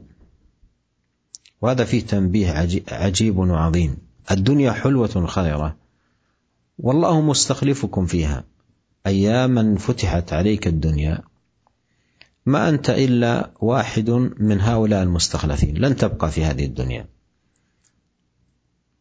[1.61, 3.97] وهذا فيه تنبيه عجيب وعظيم.
[4.31, 5.77] الدنيا حلوة خيرة.
[6.79, 8.43] والله مستخلفكم فيها.
[9.07, 11.23] أياما فتحت عليك الدنيا.
[12.45, 15.77] ما أنت إلا واحد من هؤلاء المستخلفين.
[15.77, 17.07] لن تبقى في هذه الدنيا.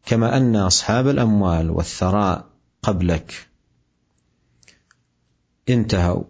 [0.07, 2.47] كما أن أصحاب الأموال والثراء
[2.83, 3.49] قبلك
[5.69, 6.25] انتهوا.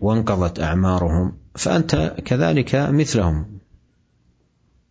[0.00, 3.58] وانقضت أعمارهم فأنت كذلك مثلهم.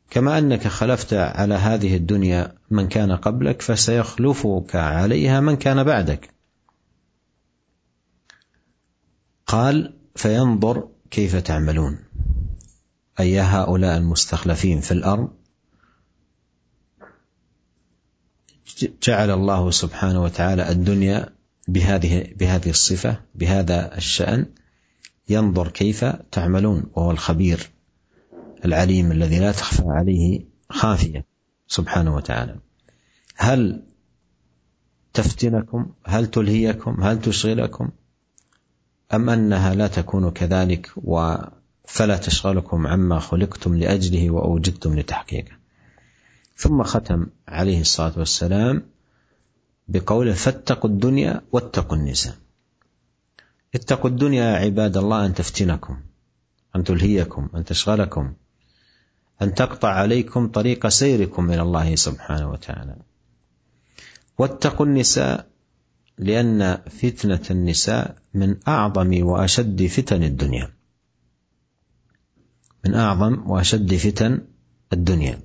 [0.10, 6.30] كما أنك خلفت على هذه الدنيا من كان قبلك فسيخلفك عليها من كان بعدك.
[9.48, 12.00] قال فينظر كيف تعملون.
[13.20, 15.30] يا هؤلاء المستخلفين في الأرض؟
[19.04, 21.30] جعل الله سبحانه وتعالى الدنيا
[21.68, 24.46] بهذه بهذه الصفة بهذا الشأن.
[25.30, 27.70] ينظر كيف تعملون وهو الخبير
[28.66, 31.26] العليم الذي لا تخفى عليه خافية
[31.68, 32.56] سبحانه وتعالى.
[33.36, 33.84] هل
[35.14, 37.90] تفتنكم؟ هل تلهيكم؟ هل تشغلكم؟
[39.14, 40.92] أم أنها لا تكون كذلك
[41.86, 45.52] فلا تشغلكم عما خلقتم لأجله وأوجدتم لتحقيقه؟
[46.56, 48.84] ثم ختم عليه الصلاة والسلام
[49.88, 52.36] بقوله فاتقوا الدنيا واتقوا النساء.
[53.76, 56.02] اتقوا الدنيا يا عباد الله أن تفتنكم
[56.76, 58.34] أن تلهيكم أن تشغلكم
[59.42, 62.96] أن تقطع عليكم طريق سيركم إلى الله سبحانه وتعالى.
[64.38, 65.50] واتقوا النساء
[66.18, 70.74] لأن فتنة النساء من أعظم وأشد فتن الدنيا.
[72.86, 74.42] من أعظم وأشد فتن
[74.94, 75.40] الدنيا.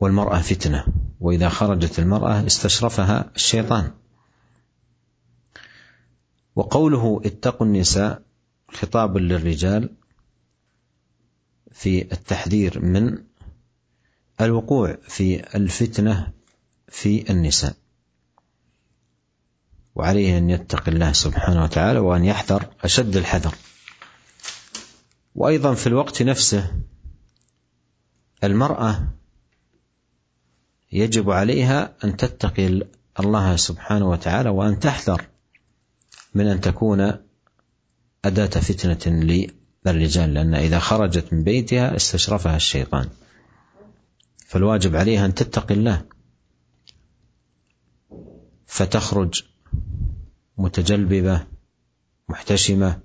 [0.00, 0.84] والمرأة فتنة
[1.20, 3.92] وإذا خرجت المرأة استشرفها الشيطان.
[6.56, 8.22] وقوله اتقوا النساء
[8.68, 9.90] خطاب للرجال
[11.72, 13.18] في التحذير من
[14.40, 16.32] الوقوع في الفتنة
[16.88, 17.76] في النساء.
[19.94, 23.54] وعليه أن يتقي الله سبحانه وتعالى وأن يحذر أشد الحذر.
[25.34, 26.72] وأيضا في الوقت نفسه
[28.44, 29.08] المرأة
[30.92, 32.82] يجب عليها أن تتقي
[33.20, 35.26] الله سبحانه وتعالى وأن تحذر
[36.36, 37.12] من أن تكون
[38.24, 39.12] أداة فتنة
[39.86, 43.08] للرجال لأن إذا خرجت من بيتها استشرفها الشيطان.
[44.46, 46.04] فالواجب عليها أن تتقي الله.
[48.66, 49.44] فتخرج
[50.58, 51.46] متجلببة
[52.28, 53.00] محتشمة.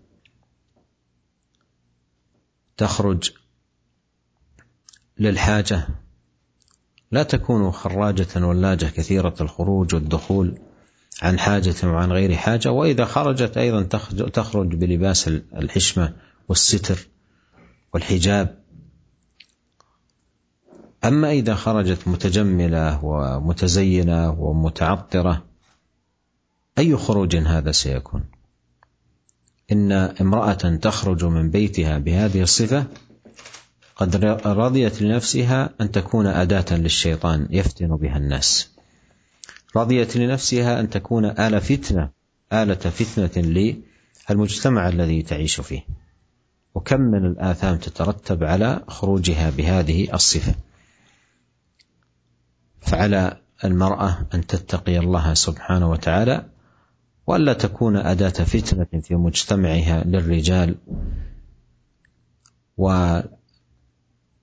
[2.78, 3.32] تخرج
[5.20, 5.88] للحاجة.
[7.12, 10.71] لا تكون خراجة ولاجة كثيرة الخروج والدخول.
[11.22, 13.84] عن حاجة وعن غير حاجة وإذا خرجت أيضا
[14.34, 16.14] تخرج بلباس الحشمة
[16.48, 17.08] والستر
[17.94, 18.62] والحجاب.
[21.04, 25.44] أما إذا خرجت متجملة ومتزينة ومتعطرة
[26.78, 28.24] أي خروج هذا سيكون؟
[29.72, 32.86] إن امرأة تخرج من بيتها بهذه الصفة
[33.96, 38.71] قد رضيت لنفسها أن تكون أداة للشيطان يفتن بها الناس.
[39.76, 42.10] رضيت لنفسها أن تكون آل فتنة
[42.54, 43.44] آلة فتنة
[44.30, 45.82] للمجتمع الذي تعيش فيه.
[46.76, 50.56] وكم من الآثام تترتب على خروجها بهذه الصفة.
[52.80, 56.46] فعلى المرأة أن تتقي الله سبحانه وتعالى
[57.28, 60.76] والا تكون أداة فتنة في مجتمعها للرجال
[62.78, 63.30] والا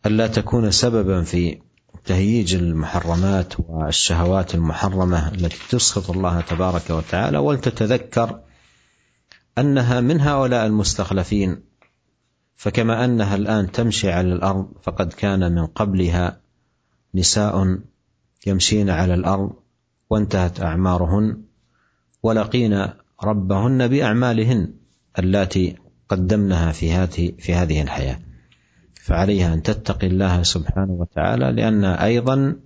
[0.04, 1.58] تكون سببا في
[2.08, 8.40] تهييج المحرمات والشهوات المحرمة التي تسخط الله تبارك وتعالى ولتتذكر
[9.58, 11.60] أنها من هؤلاء المستخلفين.
[12.56, 16.40] فكما أنها الآن تمشي على الأرض فقد كان من قبلها
[17.14, 17.78] نساء
[18.46, 19.52] يمشين على الأرض
[20.10, 21.42] وانتهت أعمارهن
[22.22, 22.86] ولقين
[23.24, 24.74] ربهن بأعمالهن
[25.18, 25.76] اللاتي
[26.08, 28.27] قدمنها في هذه في هذه الحياة.
[29.08, 32.56] فعليها أن تتقي الله سبحانه وتعالى لأن أيضا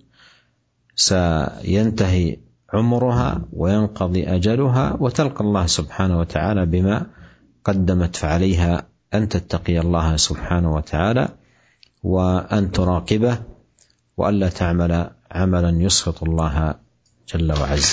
[0.96, 2.36] سينتهي
[2.74, 7.06] عمرها وينقضي أجلها وتلقى الله سبحانه وتعالى بما
[7.64, 11.28] قدمت فعليها أن تتقي الله سبحانه وتعالى
[12.02, 13.38] وأن تراقبه
[14.16, 16.74] والا تعمل عملا يسخط الله
[17.28, 17.88] جل وعز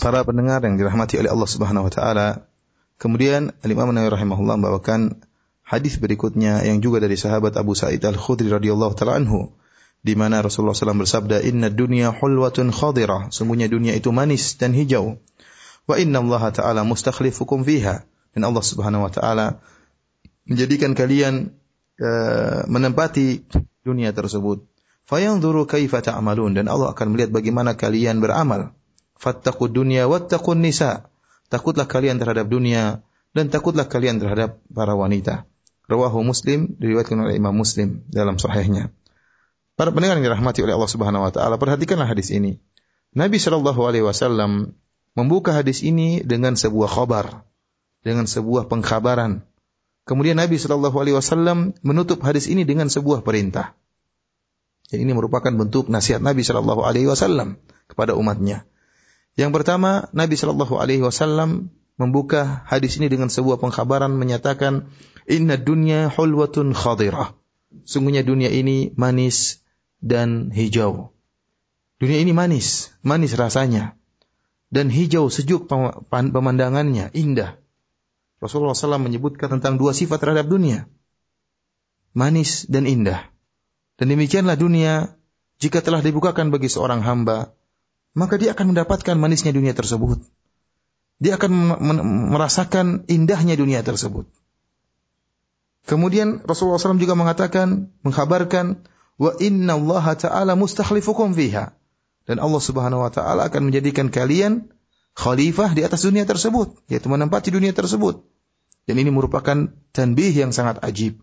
[0.00, 2.48] para pendengar yang dirahmati oleh Allah Subhanahu wa taala.
[2.96, 5.20] Kemudian Imam Nawawi rahimahullah membawakan
[5.70, 9.54] hadis berikutnya yang juga dari sahabat Abu Sa'id Al-Khudri radhiyallahu taala anhu
[10.02, 15.20] di mana Rasulullah SAW bersabda inna dunya hulwatun khadirah sungguhnya dunia itu manis dan hijau.
[15.84, 18.08] Wa inna Allah taala mustakhlifukum fiha.
[18.30, 19.46] Dan Allah Subhanahu wa taala
[20.46, 21.52] menjadikan kalian
[21.98, 23.44] uh, menempati
[23.82, 24.64] dunia tersebut.
[25.04, 26.54] Fayanzuru kaifa ta'malun.
[26.54, 28.72] Dan Allah akan melihat bagaimana kalian beramal.
[29.18, 31.10] Fattaqu dunya wattaqun nisa.
[31.50, 33.02] Takutlah kalian terhadap dunia
[33.34, 35.49] dan takutlah kalian terhadap para wanita.
[35.90, 38.94] Rawahu Muslim diriwayatkan oleh Imam Muslim dalam sahihnya.
[39.74, 42.62] Para pendengar yang dirahmati oleh Allah Subhanahu wa taala, perhatikanlah hadis ini.
[43.10, 44.78] Nabi Shallallahu alaihi wasallam
[45.18, 47.42] membuka hadis ini dengan sebuah khabar,
[48.06, 49.42] dengan sebuah pengkhabaran.
[50.06, 53.74] Kemudian Nabi Shallallahu alaihi wasallam menutup hadis ini dengan sebuah perintah.
[54.90, 57.58] Jadi ini merupakan bentuk nasihat Nabi Shallallahu alaihi wasallam
[57.90, 58.66] kepada umatnya.
[59.38, 61.70] Yang pertama, Nabi Shallallahu Alaihi Wasallam
[62.00, 64.88] membuka hadis ini dengan sebuah pengkhabaran menyatakan
[65.28, 67.36] inna dunya hulwatun khadirah.
[67.84, 69.60] Sungguhnya dunia ini manis
[70.00, 71.12] dan hijau.
[72.00, 73.92] Dunia ini manis, manis rasanya.
[74.72, 75.68] Dan hijau sejuk
[76.08, 77.60] pemandangannya, indah.
[78.40, 80.88] Rasulullah SAW menyebutkan tentang dua sifat terhadap dunia.
[82.16, 83.28] Manis dan indah.
[84.00, 85.12] Dan demikianlah dunia,
[85.60, 87.52] jika telah dibukakan bagi seorang hamba,
[88.16, 90.24] maka dia akan mendapatkan manisnya dunia tersebut.
[91.20, 91.52] Dia akan
[92.32, 94.24] merasakan indahnya dunia tersebut.
[95.84, 98.84] Kemudian Rasulullah SAW juga mengatakan, mengkhabarkan,
[99.20, 101.76] wa inna Allah Ta'ala mustakhlifukum fiha.
[102.30, 104.70] Dan Allah Subhanahu wa taala akan menjadikan kalian
[105.18, 108.22] khalifah di atas dunia tersebut, yaitu menempati dunia tersebut.
[108.86, 111.18] Dan ini merupakan tanbih yang sangat ajib.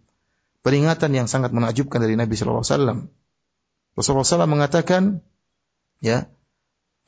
[0.67, 2.99] Peringatan yang sangat menakjubkan dari Nabi sallallahu alaihi wasallam.
[3.97, 5.25] Rasulullah SAW mengatakan,
[6.03, 6.27] ya,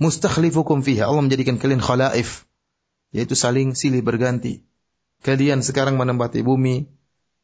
[0.02, 1.06] mustakhlifukum fiha.
[1.06, 2.49] Allah menjadikan kalian khalaif,
[3.16, 4.66] yaitu saling silih berganti.
[5.20, 6.88] Kalian sekarang menempati bumi,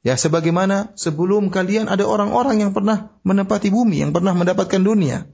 [0.06, 5.28] ya sebagaimana sebelum kalian ada orang-orang yang pernah menempati bumi, yang pernah mendapatkan dunia.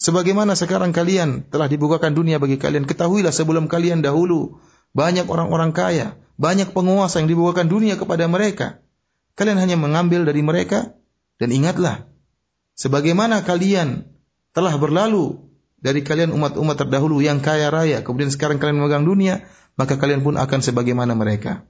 [0.00, 4.58] Sebagaimana sekarang kalian telah dibukakan dunia bagi kalian, ketahuilah sebelum kalian dahulu
[4.96, 8.80] banyak orang-orang kaya, banyak penguasa yang dibukakan dunia kepada mereka.
[9.36, 10.96] Kalian hanya mengambil dari mereka
[11.36, 12.08] dan ingatlah
[12.76, 14.08] sebagaimana kalian
[14.56, 15.49] telah berlalu
[15.80, 19.48] dari kalian umat-umat terdahulu yang kaya raya, kemudian sekarang kalian memegang dunia,
[19.80, 21.64] maka kalian pun akan sebagaimana mereka.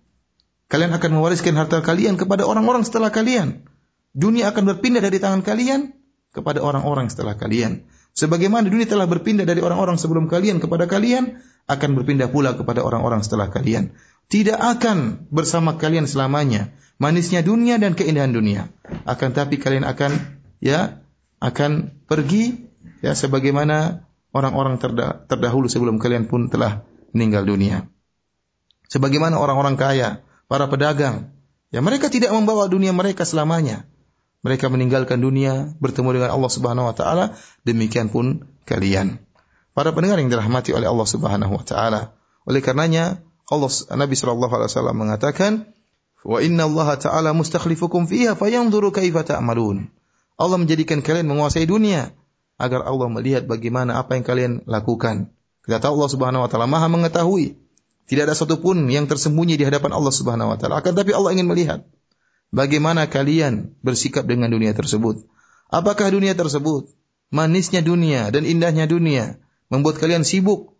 [0.70, 3.66] Kalian akan mewariskan harta kalian kepada orang-orang setelah kalian.
[4.14, 5.94] Dunia akan berpindah dari tangan kalian
[6.30, 7.86] kepada orang-orang setelah kalian.
[8.14, 13.22] Sebagaimana dunia telah berpindah dari orang-orang sebelum kalian kepada kalian, akan berpindah pula kepada orang-orang
[13.22, 13.94] setelah kalian.
[14.30, 16.74] Tidak akan bersama kalian selamanya.
[17.02, 18.70] Manisnya dunia dan keindahan dunia.
[19.06, 21.02] Akan tapi kalian akan ya
[21.42, 22.69] akan pergi
[23.00, 27.90] ya sebagaimana orang-orang terda terdahulu sebelum kalian pun telah meninggal dunia.
[28.90, 31.30] Sebagaimana orang-orang kaya, para pedagang,
[31.70, 33.86] ya mereka tidak membawa dunia mereka selamanya
[34.40, 39.20] mereka meninggalkan dunia bertemu dengan Allah Subhanahu wa taala, demikian pun kalian.
[39.76, 42.16] Para pendengar yang dirahmati oleh Allah Subhanahu wa taala.
[42.48, 45.52] Oleh karenanya Allah Nabi sallallahu alaihi wasallam mengatakan,
[46.24, 49.92] "Wa inna Allah ta'ala mustakhlifukum fiha fayanzuru kaifa ta'malun."
[50.40, 52.16] Allah menjadikan kalian menguasai dunia
[52.60, 55.32] agar Allah melihat bagaimana apa yang kalian lakukan.
[55.64, 57.56] Kita tahu Allah Subhanahu wa taala Maha mengetahui.
[58.04, 60.78] Tidak ada satupun yang tersembunyi di hadapan Allah Subhanahu wa taala.
[60.84, 61.88] Akan tapi Allah ingin melihat
[62.50, 65.22] Bagaimana kalian bersikap dengan dunia tersebut?
[65.70, 66.90] Apakah dunia tersebut
[67.30, 69.38] manisnya dunia dan indahnya dunia
[69.70, 70.74] membuat kalian sibuk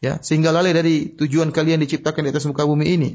[0.00, 3.10] ya sehingga lalai dari tujuan kalian diciptakan di atas muka bumi ini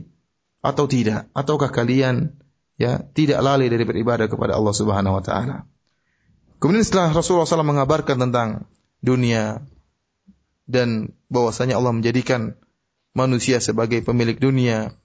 [0.61, 1.33] atau tidak?
[1.33, 2.37] Ataukah kalian
[2.77, 5.65] ya tidak lalai dari beribadah kepada Allah Subhanahu wa taala?
[6.59, 8.65] Kemudian setelah Rasulullah SAW mengabarkan tentang
[9.03, 9.61] dunia
[10.65, 12.57] dan bahwasanya Allah menjadikan
[13.13, 14.95] manusia sebagai pemilik dunia.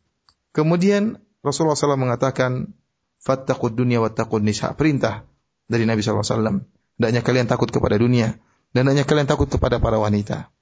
[0.57, 2.75] Kemudian Rasulullah SAW mengatakan
[3.21, 4.73] fattaqud dunya wattaqun nisa.
[4.75, 5.29] Perintah
[5.71, 6.65] dari Nabi SAW.
[7.01, 8.37] Hendaknya kalian takut kepada dunia
[8.77, 10.53] dan hendaknya kalian takut kepada para wanita.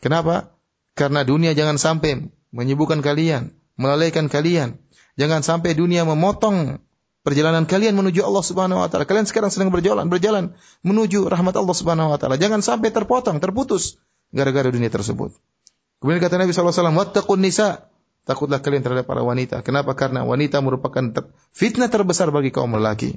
[0.00, 0.56] Kenapa?
[0.94, 4.80] Karena dunia jangan sampai menyibukkan kalian, melalaikan kalian.
[5.18, 6.80] Jangan sampai dunia memotong
[7.20, 9.04] perjalanan kalian menuju Allah Subhanahu wa taala.
[9.04, 12.40] Kalian sekarang sedang berjalan, berjalan menuju rahmat Allah Subhanahu wa taala.
[12.40, 14.00] Jangan sampai terpotong, terputus
[14.32, 15.36] gara-gara dunia tersebut.
[16.00, 17.68] Kemudian kata Nabi sallallahu alaihi wasallam, "Wattaqun nisa."
[18.24, 19.64] Takutlah kalian terhadap para wanita.
[19.64, 19.96] Kenapa?
[19.96, 21.02] Karena wanita merupakan
[21.56, 23.16] fitnah terbesar bagi kaum lelaki.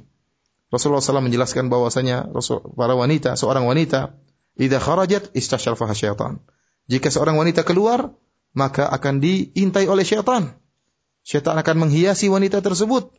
[0.72, 2.32] Rasulullah SAW menjelaskan bahwasanya
[2.74, 4.16] para wanita, seorang wanita,
[4.58, 6.42] idza kharajat istasyarfaha syaitan.
[6.88, 8.16] Jika seorang wanita keluar,
[8.56, 10.56] maka akan diintai oleh syaitan.
[11.22, 13.12] Syaitan akan menghiasi wanita tersebut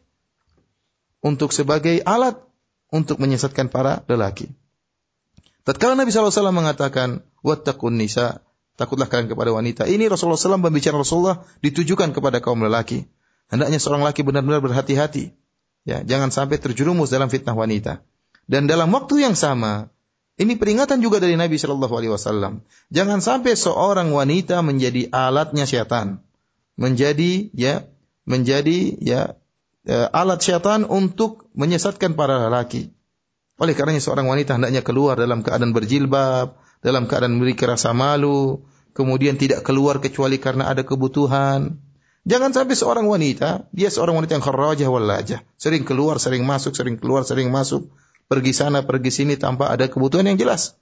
[1.25, 2.37] untuk sebagai alat
[2.93, 4.53] untuk menyesatkan para lelaki.
[5.65, 9.87] Tatkala Nabi SAW mengatakan, "Wattaqun nisa," Takutlah kalian kepada wanita.
[9.87, 13.07] Ini Rasulullah SAW pembicaraan Rasulullah ditujukan kepada kaum lelaki.
[13.47, 15.31] Hendaknya seorang laki benar-benar berhati-hati.
[15.87, 18.03] Ya, jangan sampai terjerumus dalam fitnah wanita.
[18.51, 19.95] Dan dalam waktu yang sama,
[20.35, 22.67] ini peringatan juga dari Nabi Shallallahu Alaihi Wasallam.
[22.91, 26.19] Jangan sampai seorang wanita menjadi alatnya syaitan,
[26.75, 27.87] menjadi ya,
[28.27, 29.39] menjadi ya
[29.89, 32.93] alat syaitan untuk menyesatkan para lelaki.
[33.55, 39.39] Oleh karenanya seorang wanita hendaknya keluar dalam keadaan berjilbab, dalam keadaan memiliki rasa malu, kemudian
[39.39, 41.79] tidak keluar kecuali karena ada kebutuhan.
[42.25, 46.97] Jangan sampai seorang wanita, dia seorang wanita yang kharrajah walajah, sering keluar, sering masuk, sering
[46.97, 47.93] keluar, sering masuk,
[48.25, 50.75] pergi sana, pergi sini tanpa ada kebutuhan yang jelas.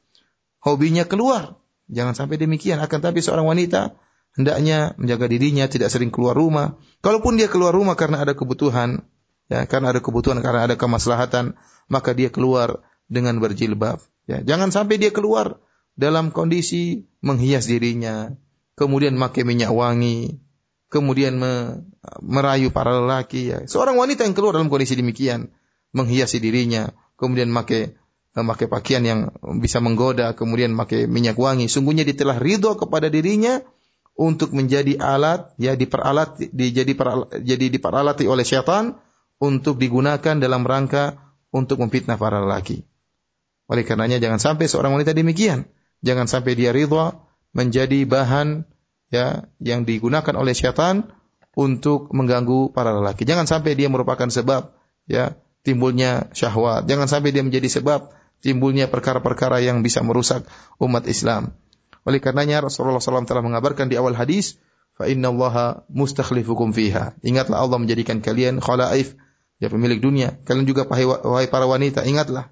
[0.63, 1.59] Hobinya keluar.
[1.91, 2.79] Jangan sampai demikian.
[2.79, 3.99] Akan tapi seorang wanita
[4.37, 6.77] hendaknya menjaga dirinya, tidak sering keluar rumah.
[7.05, 9.05] Kalaupun dia keluar rumah karena ada kebutuhan,
[9.49, 11.57] ya, karena ada kebutuhan, karena ada kemaslahatan,
[11.89, 14.01] maka dia keluar dengan berjilbab.
[14.25, 15.59] Ya, jangan sampai dia keluar
[15.93, 18.33] dalam kondisi menghias dirinya,
[18.73, 20.41] kemudian pakai minyak wangi,
[20.89, 21.83] kemudian me,
[22.23, 23.59] merayu para lelaki ya.
[23.69, 25.53] Seorang wanita yang keluar dalam kondisi demikian,
[25.93, 27.93] menghiasi dirinya, kemudian pakai
[28.33, 29.19] memakai pakaian yang
[29.61, 33.61] bisa menggoda, kemudian memakai minyak wangi, sungguhnya dia telah ridho kepada dirinya
[34.13, 36.93] untuk menjadi alat ya diperalat dijadi
[37.41, 39.01] jadi diperalati oleh syaitan
[39.41, 41.17] untuk digunakan dalam rangka
[41.49, 42.85] untuk memfitnah para lelaki.
[43.67, 45.65] Oleh karenanya jangan sampai seorang wanita demikian.
[46.03, 47.15] Jangan sampai dia ridha
[47.55, 48.67] menjadi bahan
[49.09, 51.09] ya yang digunakan oleh syaitan
[51.53, 53.25] untuk mengganggu para lelaki.
[53.25, 54.73] Jangan sampai dia merupakan sebab
[55.09, 56.85] ya timbulnya syahwat.
[56.89, 60.43] Jangan sampai dia menjadi sebab timbulnya perkara-perkara yang bisa merusak
[60.81, 61.55] umat Islam.
[62.03, 64.59] Oleh karenanya Rasulullah SAW telah mengabarkan di awal hadis,
[64.99, 67.15] fa inna Allah mustakhlifukum fiha.
[67.23, 69.15] Ingatlah Allah menjadikan kalian khalaif,
[69.63, 70.39] ya pemilik dunia.
[70.43, 72.51] Kalian juga wahai para wanita, ingatlah.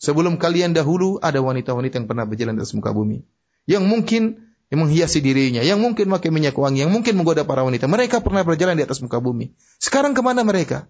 [0.00, 3.20] Sebelum kalian dahulu ada wanita-wanita yang pernah berjalan di atas muka bumi.
[3.68, 4.22] Yang mungkin
[4.70, 7.90] yang menghiasi dirinya, yang mungkin pakai minyak wangi, yang mungkin menggoda para wanita.
[7.90, 9.52] Mereka pernah berjalan di atas muka bumi.
[9.82, 10.86] Sekarang ke mana mereka?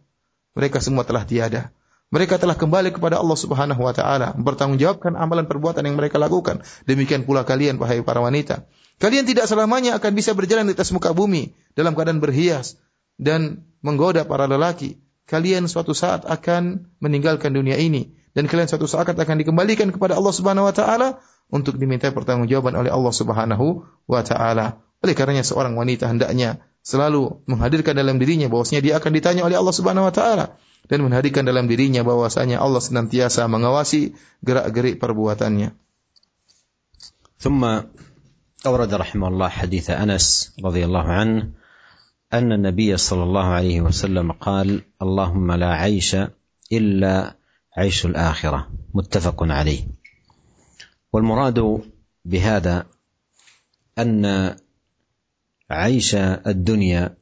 [0.53, 1.73] Mereka semua telah tiada.
[2.11, 6.67] Mereka telah kembali kepada Allah Subhanahu wa taala, bertanggungjawabkan amalan perbuatan yang mereka lakukan.
[6.83, 8.67] Demikian pula kalian wahai para wanita.
[8.99, 12.83] Kalian tidak selamanya akan bisa berjalan di atas muka bumi dalam keadaan berhias
[13.15, 14.99] dan menggoda para lelaki.
[15.31, 20.35] Kalian suatu saat akan meninggalkan dunia ini dan kalian suatu saat akan dikembalikan kepada Allah
[20.35, 24.83] Subhanahu wa taala untuk diminta pertanggungjawaban oleh Allah Subhanahu wa taala.
[24.99, 29.75] Oleh karenanya seorang wanita hendaknya selalu menghadirkan dalam dirinya bahwasanya dia akan ditanya oleh Allah
[29.79, 30.59] Subhanahu wa taala
[30.91, 35.79] dan menghadirkan dalam dirinya bahwasanya Allah senantiasa mengawasi gerak-gerik perbuatannya.
[37.41, 37.65] ثم
[38.67, 41.49] أورد رحمه الله حديث أنس رضي الله عنه
[42.33, 46.17] أن النبي صلى الله عليه وسلم قال اللهم لا عيش
[46.73, 47.35] إلا
[47.77, 49.89] عيش الآخرة متفق عليه
[51.13, 51.81] والمراد
[52.25, 52.87] بهذا
[53.99, 54.57] أن
[55.71, 56.15] عيش
[56.45, 57.17] الدنيا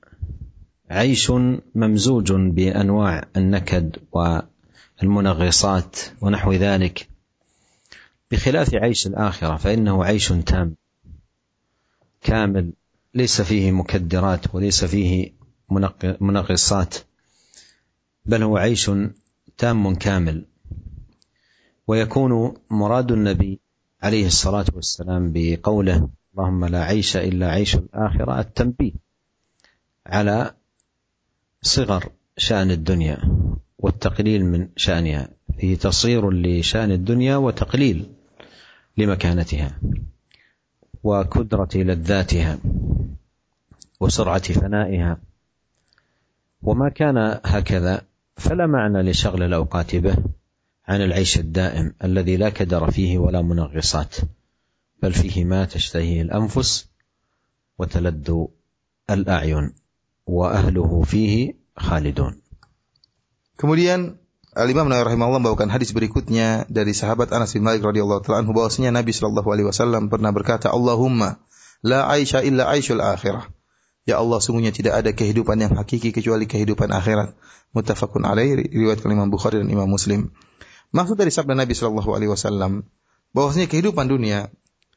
[0.91, 1.33] عيش
[1.75, 7.09] ممزوج بأنواع النكد والمنغصات ونحو ذلك.
[8.31, 10.75] بخلاف عيش الآخرة فإنه عيش تام
[12.21, 12.73] كامل
[13.15, 15.33] ليس فيه مكدرات وليس فيه
[16.21, 16.95] منغصات
[18.27, 18.91] بل هو عيش
[19.59, 20.45] تام كامل.
[21.87, 23.61] ويكون مراد النبي
[24.03, 28.93] عليه الصلاة والسلام بقوله اللهم لا عيش إلا عيش الآخرة التنبيه
[30.07, 30.55] على
[31.63, 33.19] صغر شأن الدنيا
[33.79, 35.29] والتقليل من شأنها.
[35.59, 38.07] فيه تصير لشأن الدنيا وتقليل
[38.97, 39.81] لمكانتها
[41.03, 42.59] وكدرة لذاتها
[44.01, 45.21] وسرعة فنائها.
[46.63, 48.03] وما كان هكذا
[48.37, 50.17] فلا معنى لشغل الأوقات به
[50.89, 54.17] عن العيش الدائم الذي لا كدر فيه ولا منغصات
[55.03, 56.89] بل فيه ما تشتهيه الأنفس
[57.79, 58.45] وتلذ
[59.11, 59.73] الأعين.
[60.29, 62.45] Wa ahluhu fihi khalidun.
[63.57, 64.21] Kemudian
[64.53, 68.93] Al-Imam Nawawi rahimahullah membawakan hadis berikutnya dari sahabat Anas bin Malik radhiyallahu taala anhu bahwasanya
[68.93, 71.41] Nabi sallallahu alaihi wasallam pernah berkata, "Allahumma
[71.81, 73.49] la aisha illa aishul akhirah."
[74.09, 77.37] Ya Allah, sungguhnya tidak ada kehidupan yang hakiki kecuali kehidupan akhirat.
[77.77, 80.33] Muttafaqun alaih riwayat Imam Bukhari dan Imam Muslim.
[80.97, 82.89] Maksud dari sabda Nabi sallallahu alaihi wasallam
[83.37, 84.49] bahwasanya kehidupan dunia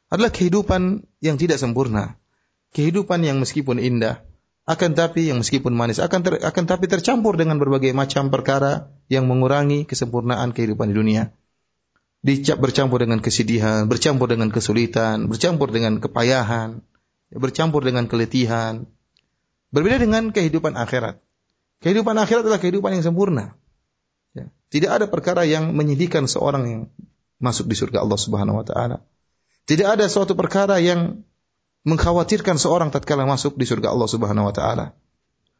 [0.08, 2.16] adalah kehidupan yang tidak sempurna.
[2.72, 4.24] Kehidupan yang meskipun indah,
[4.62, 9.26] akan tapi yang meskipun manis akan ter, akan tapi tercampur dengan berbagai macam perkara yang
[9.26, 11.24] mengurangi kesempurnaan kehidupan di dunia.
[12.22, 16.78] Dicap bercampur dengan kesedihan, bercampur dengan kesulitan, bercampur dengan kepayahan,
[17.34, 18.86] bercampur dengan keletihan.
[19.74, 21.18] Berbeda dengan kehidupan akhirat.
[21.82, 23.58] Kehidupan akhirat adalah kehidupan yang sempurna.
[24.38, 24.46] Ya.
[24.70, 26.82] Tidak ada perkara yang menyedihkan seorang yang
[27.42, 29.02] masuk di surga Allah Subhanahu wa taala.
[29.66, 31.26] Tidak ada suatu perkara yang
[31.82, 34.86] mengkhawatirkan seorang tatkala masuk di surga Allah Subhanahu wa taala.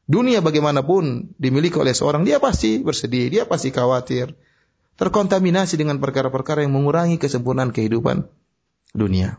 [0.06, 4.34] Dunia bagaimanapun dimiliki oleh seorang, dia pasti bersedih, dia pasti khawatir,
[4.98, 8.26] terkontaminasi dengan perkara-perkara yang mengurangi kesempurnaan kehidupan
[8.92, 9.38] dunia.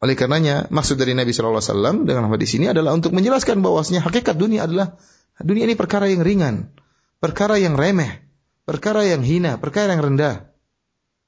[0.00, 4.00] Oleh karenanya, maksud dari Nabi Shallallahu Alaihi Wasallam dengan hadis ini adalah untuk menjelaskan bahwasanya
[4.00, 4.96] hakikat dunia adalah
[5.36, 6.72] dunia ini perkara yang ringan,
[7.20, 8.24] perkara yang remeh,
[8.64, 10.48] perkara yang hina, perkara yang rendah.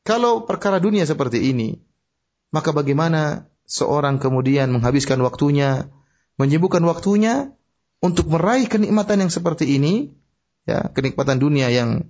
[0.08, 1.76] Kalau perkara dunia seperti ini,
[2.48, 5.90] maka bagaimana seorang kemudian menghabiskan waktunya,
[6.36, 7.54] menyibukkan waktunya
[8.02, 10.12] untuk meraih kenikmatan yang seperti ini,
[10.66, 12.06] ya, kenikmatan dunia yang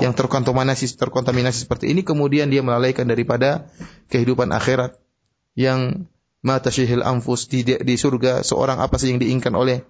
[0.00, 3.68] yang terkontaminasi terkontaminasi seperti ini kemudian dia melalaikan daripada
[4.08, 4.96] kehidupan akhirat
[5.52, 6.08] yang
[6.40, 9.84] mata syihil anfus di, di surga seorang apa sih yang diinginkan oleh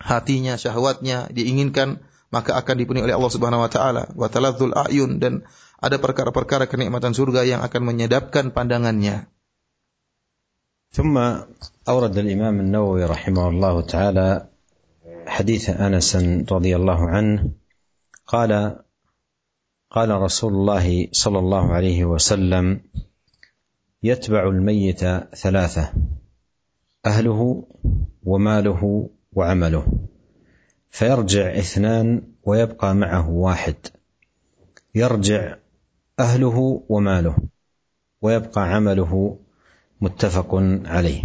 [0.00, 2.00] hatinya syahwatnya diinginkan
[2.32, 4.04] maka akan dipenuhi oleh Allah Subhanahu wa taala.
[4.12, 5.48] Wa taladzul ayun dan
[5.80, 9.28] ada perkara-perkara kenikmatan surga yang akan menyedapkan pandangannya
[10.90, 11.18] ثم
[11.88, 14.48] أورد الإمام النووي رحمه الله تعالى
[15.26, 16.16] حديث أنس
[16.52, 17.50] رضي الله عنه
[18.26, 18.76] قال
[19.90, 22.80] قال رسول الله صلى الله عليه وسلم
[24.02, 25.00] يتبع الميت
[25.36, 25.92] ثلاثة
[27.06, 27.66] أهله
[28.24, 29.86] وماله وعمله
[30.90, 33.74] فيرجع اثنان ويبقى معه واحد
[34.94, 35.56] يرجع
[36.20, 37.36] أهله وماله
[38.22, 39.38] ويبقى عمله
[40.00, 41.22] متفق عليه.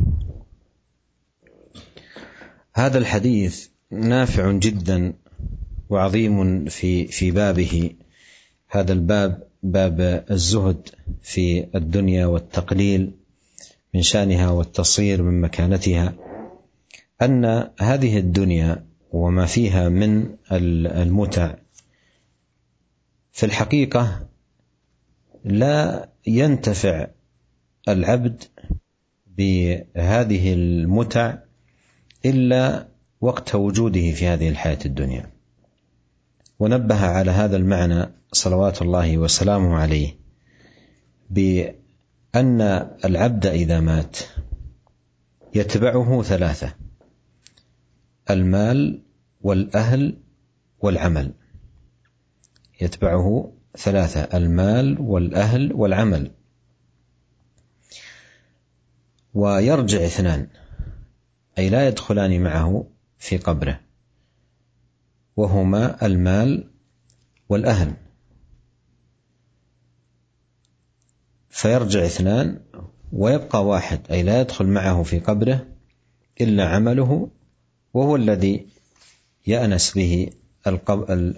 [2.74, 5.14] هذا الحديث نافع جدا
[5.90, 7.96] وعظيم في في بابه.
[8.68, 10.90] هذا الباب باب الزهد
[11.22, 13.12] في الدنيا والتقليل
[13.94, 16.14] من شأنها والتصير من مكانتها.
[17.22, 21.56] أن هذه الدنيا وما فيها من المتع
[23.32, 24.28] في الحقيقة
[25.46, 27.08] لا ينتفع
[27.88, 28.44] العبد
[29.38, 31.38] بهذه المتع
[32.26, 32.88] إلا
[33.22, 35.32] وقت وجوده في هذه الحياة الدنيا.
[36.60, 40.16] ونبه على هذا المعنى صلوات الله وسلامه عليه
[41.30, 42.62] بأن
[43.06, 44.18] العبد إذا مات
[45.56, 46.76] يتبعه ثلاثة
[48.30, 49.02] المال
[49.42, 50.18] والأهل
[50.80, 51.34] والعمل.
[52.82, 56.32] يتبعه ثلاثة المال والأهل والعمل.
[59.34, 60.48] ويرجع اثنان
[61.58, 63.80] أي لا يدخلان معه في قبره
[65.36, 66.70] وهما المال
[67.50, 67.94] والأهل.
[71.50, 72.60] فيرجع اثنان
[73.12, 75.68] ويبقى واحد أي لا يدخل معه في قبره
[76.42, 77.30] إلا عمله
[77.94, 78.68] وهو الذي
[79.48, 80.30] يأنس به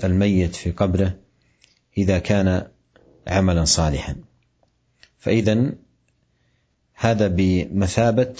[0.03, 1.19] الميت في قبره
[1.97, 2.67] إذا كان
[3.27, 4.15] عملا صالحا.
[5.19, 5.71] فاذا
[6.95, 8.35] هذا بمثابة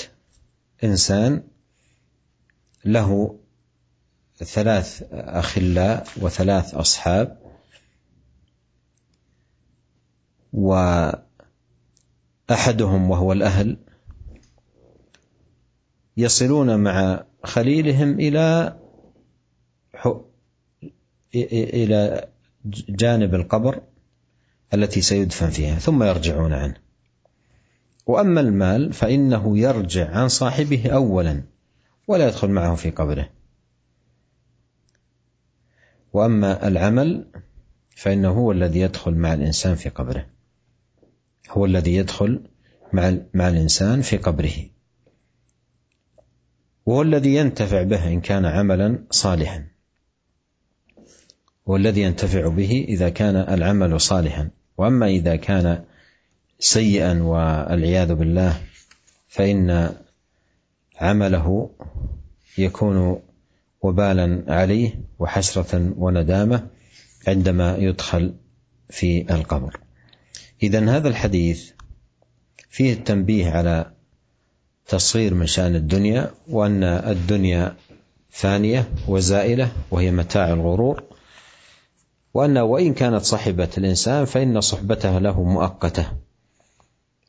[0.84, 1.44] إنسان
[2.86, 3.40] له
[4.38, 7.38] ثلاث أخلاء وثلاث أصحاب
[10.54, 11.22] وأحدهم
[13.10, 13.78] وهو الأهل
[16.18, 18.80] يصلون مع خليلهم إلى
[21.36, 22.30] إلى
[22.90, 23.82] جانب القبر
[24.74, 26.85] التي سيدفن فيها ثم يرجعون عنه.
[28.06, 31.44] وأما المال فإنه يرجع عن صاحبه اولا
[32.08, 33.30] ولا يدخل معه في قبره.
[36.14, 37.28] وأما العمل
[37.96, 40.26] فإنه هو الذي يدخل مع الإنسان في قبره.
[41.50, 42.42] هو الذي يدخل
[42.94, 44.54] مع مع الإنسان في قبره.
[46.86, 49.68] وهو الذي ينتفع به إن كان عملا صالحا.
[51.68, 54.50] هو الذي ينتفع به إذا كان العمل صالحا.
[54.78, 55.84] وأما إذا كان
[56.66, 58.62] سيئا والعياذ بالله
[59.28, 59.96] فإن
[61.02, 61.70] عمله
[62.58, 63.22] يكون
[63.82, 66.68] وبالا عليه وحسرة وندامة
[67.28, 68.34] عندما يدخل
[68.90, 69.80] في القبر.
[70.64, 71.72] اذا هذا الحديث
[72.70, 73.92] فيه التنبيه على
[74.88, 77.76] تصغير من شان الدنيا وأن الدنيا
[78.30, 81.04] فانية وزائلة وهي متاع الغرور
[82.34, 86.25] وأن وإن كانت صحبة الإنسان فإن صحبتها له مؤقتة.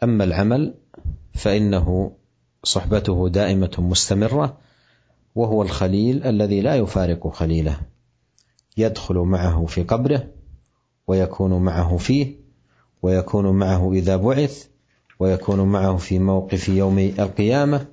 [0.03, 0.75] أما العمل
[1.35, 2.13] فإنه
[2.65, 4.59] صحبته دائمة مستمرة
[5.35, 7.81] وهو الخليل الذي لا يفارق خليله.
[8.77, 10.29] يدخل معه في قبره
[11.07, 12.35] ويكون معه فيه
[13.03, 14.67] ويكون معه إذا بعث
[15.19, 17.87] ويكون معه في موقف يوم القيامة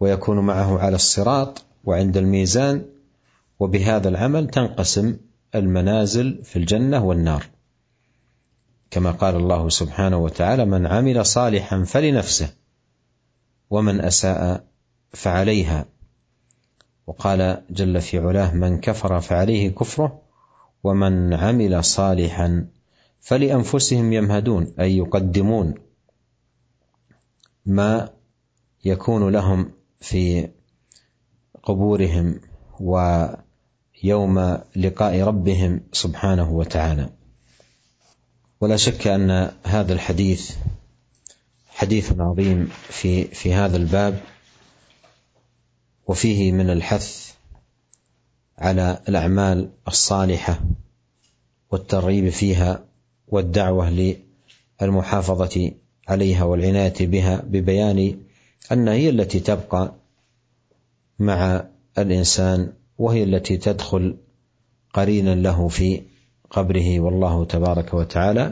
[0.00, 2.84] ويكون معه على الصراط وعند الميزان.
[3.60, 5.16] وبهذا العمل تنقسم
[5.54, 7.46] المنازل في الجنة والنار.
[8.92, 12.54] كما قال الله سبحانه وتعالى من عمل صالحا فلنفسه
[13.70, 14.64] ومن أساء
[15.12, 15.86] فعليها.
[17.06, 20.22] وقال جل في علاه من كفر فعليه كفره
[20.84, 22.66] ومن عمل صالحا
[23.20, 25.74] فلأنفسهم يمهدون أي يقدمون
[27.66, 28.08] ما
[28.84, 30.48] يكون لهم في
[31.62, 32.40] قبورهم
[32.80, 37.21] ويوم لقاء ربهم سبحانه وتعالى.
[38.62, 40.56] ولا شك أن هذا الحديث
[41.68, 44.20] حديث عظيم في في هذا الباب
[46.06, 47.32] وفيه من الحث
[48.58, 50.60] على الأعمال الصالحة
[51.70, 52.84] والترغيب فيها
[53.28, 54.16] والدعوة
[54.80, 55.72] للمحافظة
[56.08, 58.18] عليها والعناية بها ببيان
[58.72, 59.94] أن هي التي تبقى
[61.18, 61.64] مع
[61.98, 64.16] الإنسان وهي التي تدخل
[64.94, 66.11] قرينا له في
[66.51, 68.45] قبره والله تبارك وتعالى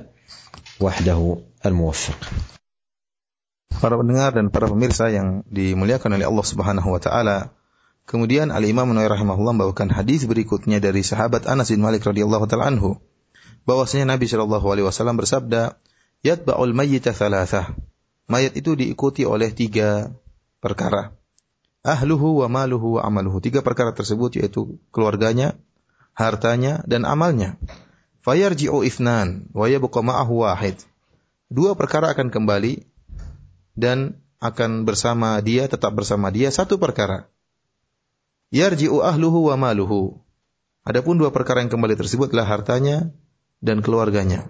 [0.82, 1.20] وحده
[1.66, 2.20] الموفق
[3.76, 7.52] Para pendengar dan para pemirsa yang dimuliakan oleh Allah Subhanahu wa taala.
[8.08, 12.72] Kemudian Al Imam Nawawi rahimahullah membawakan hadis berikutnya dari sahabat Anas bin Malik radhiyallahu taala
[12.72, 13.04] anhu
[13.68, 15.76] bahwasanya Nabi Shallallahu alaihi wasallam bersabda,
[16.24, 17.76] "Yatba'ul mayyita thalathah."
[18.32, 20.10] Mayat itu diikuti oleh tiga
[20.64, 21.14] perkara.
[21.86, 23.38] Ahluhu wa maluhu wa amaluhu.
[23.38, 25.54] Tiga perkara tersebut yaitu keluarganya,
[26.18, 27.62] hartanya dan amalnya.
[28.21, 30.77] Fayarji'u ifnan wa yabqa ma'ahu wahid.
[31.49, 32.85] Dua perkara akan kembali
[33.75, 37.29] dan akan bersama dia, tetap bersama dia satu perkara.
[38.53, 40.21] Yarji'u ahluhu wa maluhu.
[40.85, 43.13] Adapun dua perkara yang kembali tersebut adalah hartanya
[43.61, 44.49] dan keluarganya.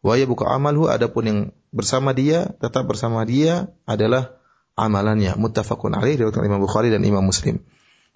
[0.00, 1.38] Wa yabqa amaluhu adapun yang
[1.76, 4.40] bersama dia, tetap bersama dia adalah
[4.80, 5.36] amalannya.
[5.36, 7.60] Muttafaqun alaih diriwayatkan Imam Bukhari dan Imam Muslim.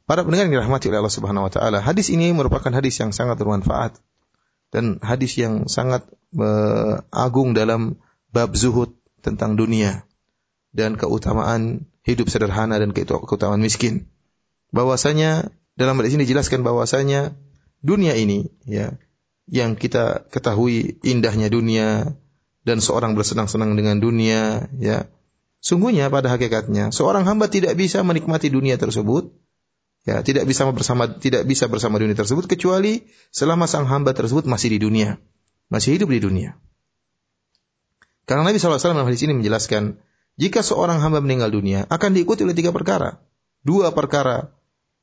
[0.05, 3.41] Para pendengar yang dirahmati oleh Allah Subhanahu wa taala, hadis ini merupakan hadis yang sangat
[3.41, 3.97] bermanfaat
[4.75, 6.03] dan hadis yang sangat
[6.35, 8.03] uh, agung dalam
[8.35, 8.91] bab zuhud
[9.23, 10.03] tentang dunia
[10.75, 14.11] dan keutamaan hidup sederhana dan keutamaan miskin.
[14.75, 17.39] Bahwasanya dalam hadis ini dijelaskan bahwasanya
[17.87, 18.99] dunia ini ya
[19.47, 22.17] yang kita ketahui indahnya dunia
[22.65, 25.07] dan seorang bersenang-senang dengan dunia ya
[25.61, 29.31] sungguhnya pada hakikatnya seorang hamba tidak bisa menikmati dunia tersebut
[30.05, 34.77] ya tidak bisa bersama tidak bisa bersama dunia tersebut kecuali selama sang hamba tersebut masih
[34.77, 35.17] di dunia
[35.73, 36.61] masih hidup di dunia
[38.25, 40.01] karena Nabi SAW dalam hadis ini menjelaskan
[40.35, 43.23] jika seorang hamba meninggal dunia, akan diikuti oleh tiga perkara.
[43.63, 44.51] Dua perkara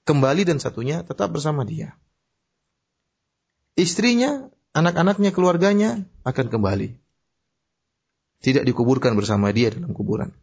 [0.04, 1.96] kembali dan satunya tetap bersama dia.
[3.80, 7.00] Istrinya, anak-anaknya, keluarganya akan kembali.
[8.44, 10.36] Tidak dikuburkan bersama dia dalam kuburan.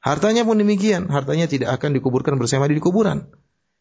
[0.00, 3.28] Hartanya pun demikian, hartanya tidak akan dikuburkan bersama di kuburan.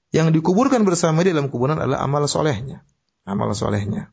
[0.09, 2.81] Yang dikuburkan bersama dia dalam kuburan adalah amal solehnya.
[3.29, 4.09] Amal solehnya.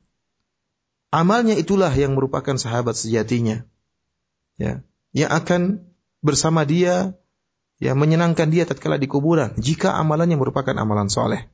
[1.09, 3.65] Amalnya itulah yang merupakan sahabat sejatinya.
[4.61, 4.85] Ya,
[5.17, 5.89] yang akan
[6.21, 7.17] bersama dia,
[7.81, 11.49] ya menyenangkan dia tatkala di kuburan jika amalannya merupakan amalan soleh.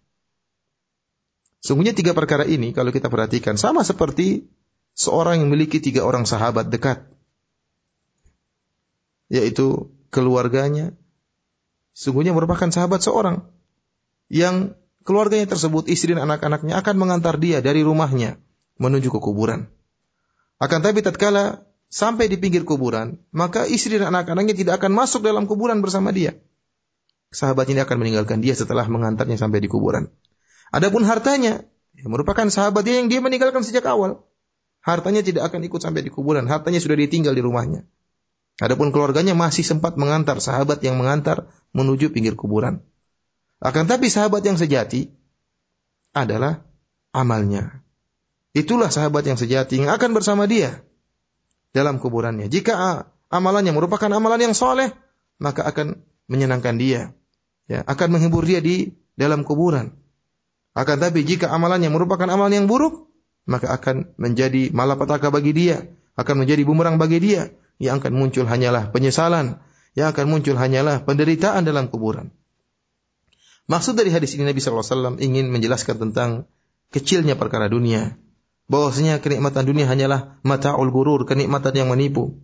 [1.62, 4.50] Sungguhnya tiga perkara ini kalau kita perhatikan sama seperti
[4.98, 7.06] seorang yang memiliki tiga orang sahabat dekat,
[9.30, 10.90] yaitu keluarganya,
[11.94, 13.46] sungguhnya merupakan sahabat seorang
[14.32, 14.72] yang
[15.04, 18.40] keluarganya tersebut, istri dan anak-anaknya akan mengantar dia dari rumahnya
[18.80, 19.68] menuju ke kuburan.
[20.56, 25.44] Akan tapi tatkala sampai di pinggir kuburan, maka istri dan anak-anaknya tidak akan masuk dalam
[25.44, 26.40] kuburan bersama dia.
[27.28, 30.08] Sahabat ini akan meninggalkan dia setelah mengantarnya sampai di kuburan.
[30.72, 31.68] Adapun hartanya,
[32.00, 34.24] merupakan sahabat dia yang dia meninggalkan sejak awal.
[34.80, 37.84] Hartanya tidak akan ikut sampai di kuburan, hartanya sudah ditinggal di rumahnya.
[38.60, 42.84] Adapun keluarganya masih sempat mengantar sahabat yang mengantar menuju pinggir kuburan.
[43.62, 45.06] Akan tapi sahabat yang sejati
[46.10, 46.66] adalah
[47.14, 47.86] amalnya.
[48.52, 50.82] Itulah sahabat yang sejati yang akan bersama dia
[51.70, 52.50] dalam kuburannya.
[52.50, 54.90] Jika amalannya merupakan amalan yang soleh,
[55.38, 57.14] maka akan menyenangkan dia.
[57.70, 59.94] Ya, akan menghibur dia di dalam kuburan.
[60.74, 63.08] Akan tapi jika amalannya merupakan amalan yang buruk,
[63.46, 65.86] maka akan menjadi malapetaka bagi dia,
[66.18, 67.54] akan menjadi bumerang bagi dia.
[67.80, 69.62] Yang akan muncul hanyalah penyesalan,
[69.94, 72.30] yang akan muncul hanyalah penderitaan dalam kuburan.
[73.72, 76.44] Maksud dari hadis ini Nabi SAW ingin menjelaskan tentang
[76.92, 78.20] kecilnya perkara dunia,
[78.68, 82.36] bahwasanya kenikmatan dunia hanyalah mataul gurur, kenikmatan yang menipu.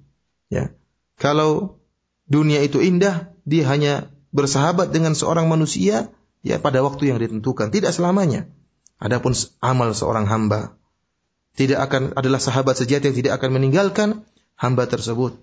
[0.49, 0.73] Ya.
[1.21, 1.85] Kalau
[2.25, 6.09] dunia itu indah, dia hanya bersahabat dengan seorang manusia
[6.41, 8.49] ya pada waktu yang ditentukan, tidak selamanya.
[8.97, 10.81] Adapun amal seorang hamba
[11.59, 14.09] tidak akan adalah sahabat sejati yang tidak akan meninggalkan
[14.57, 15.39] hamba tersebut.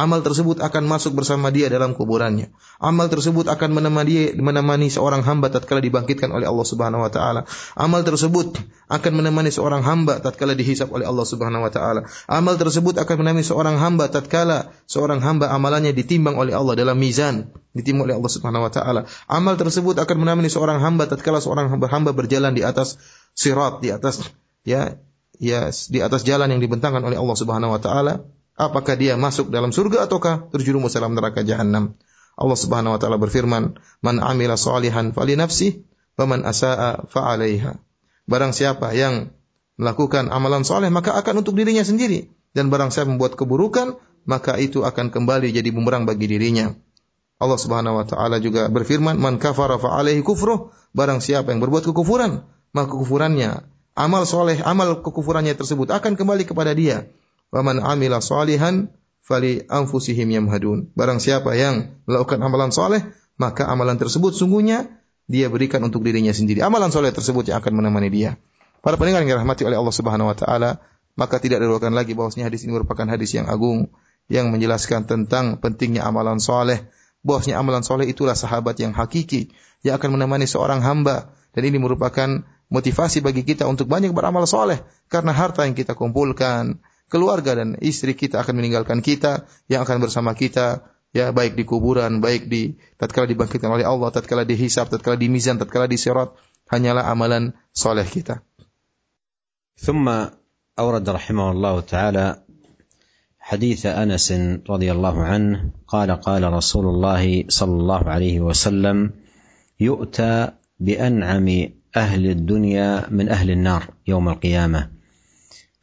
[0.00, 2.48] Amal tersebut akan masuk bersama dia dalam kuburannya.
[2.80, 7.44] Amal tersebut akan menemani menemani seorang hamba tatkala dibangkitkan oleh Allah Subhanahu wa taala.
[7.76, 8.56] Amal tersebut
[8.88, 12.08] akan menemani seorang hamba tatkala dihisap oleh Allah Subhanahu wa taala.
[12.32, 17.52] Amal tersebut akan menemani seorang hamba tatkala seorang hamba amalannya ditimbang oleh Allah dalam mizan,
[17.76, 19.00] ditimbang oleh Allah Subhanahu wa taala.
[19.28, 22.96] Amal tersebut akan menemani seorang hamba tatkala seorang hamba, hamba berjalan di atas
[23.36, 24.24] sirat, di atas
[24.64, 24.96] ya
[25.36, 28.24] ya di atas jalan yang dibentangkan oleh Allah Subhanahu wa taala
[28.60, 31.96] apakah dia masuk dalam surga ataukah terjerumus dalam neraka jahanam.
[32.36, 35.84] Allah Subhanahu wa taala berfirman, "Man amila salihan fali nafsi,
[36.20, 37.80] wa man asaa fa 'alaiha."
[38.28, 39.32] Barang siapa yang
[39.80, 43.96] melakukan amalan soleh maka akan untuk dirinya sendiri dan barang siapa membuat keburukan
[44.28, 46.76] maka itu akan kembali jadi bumerang bagi dirinya.
[47.40, 51.86] Allah Subhanahu wa taala juga berfirman, "Man kafara fa alaihi kufruh." Barang siapa yang berbuat
[51.86, 52.44] kekufuran,
[52.74, 53.62] maka kekufurannya,
[53.94, 57.08] amal soleh, amal kekufurannya tersebut akan kembali kepada dia.
[57.50, 58.90] Wa man amila salihan
[59.20, 60.90] fali anfusihim yamhadun.
[60.94, 66.62] Barang siapa yang melakukan amalan soleh, maka amalan tersebut sungguhnya dia berikan untuk dirinya sendiri.
[66.66, 68.34] Amalan soleh tersebut yang akan menemani dia.
[68.82, 70.82] Para pendengar yang dirahmati oleh Allah Subhanahu wa taala,
[71.14, 73.92] maka tidak diragukan lagi bahwasanya hadis ini merupakan hadis yang agung
[74.26, 76.90] yang menjelaskan tentang pentingnya amalan soleh.
[77.20, 79.52] Bosnya amalan soleh itulah sahabat yang hakiki
[79.84, 84.80] yang akan menemani seorang hamba dan ini merupakan motivasi bagi kita untuk banyak beramal soleh
[85.12, 90.33] karena harta yang kita kumpulkan, keluarga dan istri kita akan meninggalkan kita yang akan bersama
[90.33, 95.31] kita ya baik di kuburan, baik di tatkala dibangkitkan oleh Allah, tatkala dihisab, tatkala di
[95.31, 96.35] mizan, tatkala di sirat,
[96.67, 98.43] hanyalah amalan soleh kita.
[99.75, 100.07] ثم
[100.79, 102.25] أورد رحمه الله تعالى
[103.39, 104.31] حديث أنس
[104.63, 109.11] رضي الله عنه قال قال رسول الله صلى الله عليه وسلم
[109.79, 111.47] يؤتى بأنعم
[111.95, 114.81] أهل الدنيا من أهل النار يوم القيامة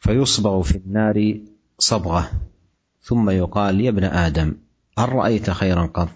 [0.07, 1.39] فيصبغ في النار
[1.79, 2.31] صبغة
[3.01, 4.55] ثم يقال يا ابن آدم
[4.97, 6.09] هل رأيت خيرا قط؟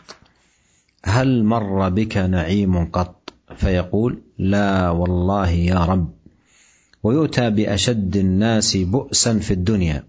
[1.05, 6.13] هل مر بك نعيم قط؟ فيقول لا والله يا رب.
[7.03, 10.07] ويؤتى بأشد الناس بؤسا في الدنيا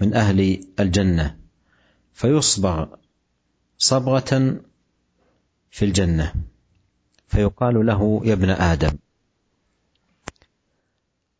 [0.00, 1.36] من أهل الجنة
[2.12, 2.86] فيصبغ
[3.78, 4.60] صبغة
[5.70, 6.32] في الجنة
[7.26, 8.92] فيقال له يا ابن آدم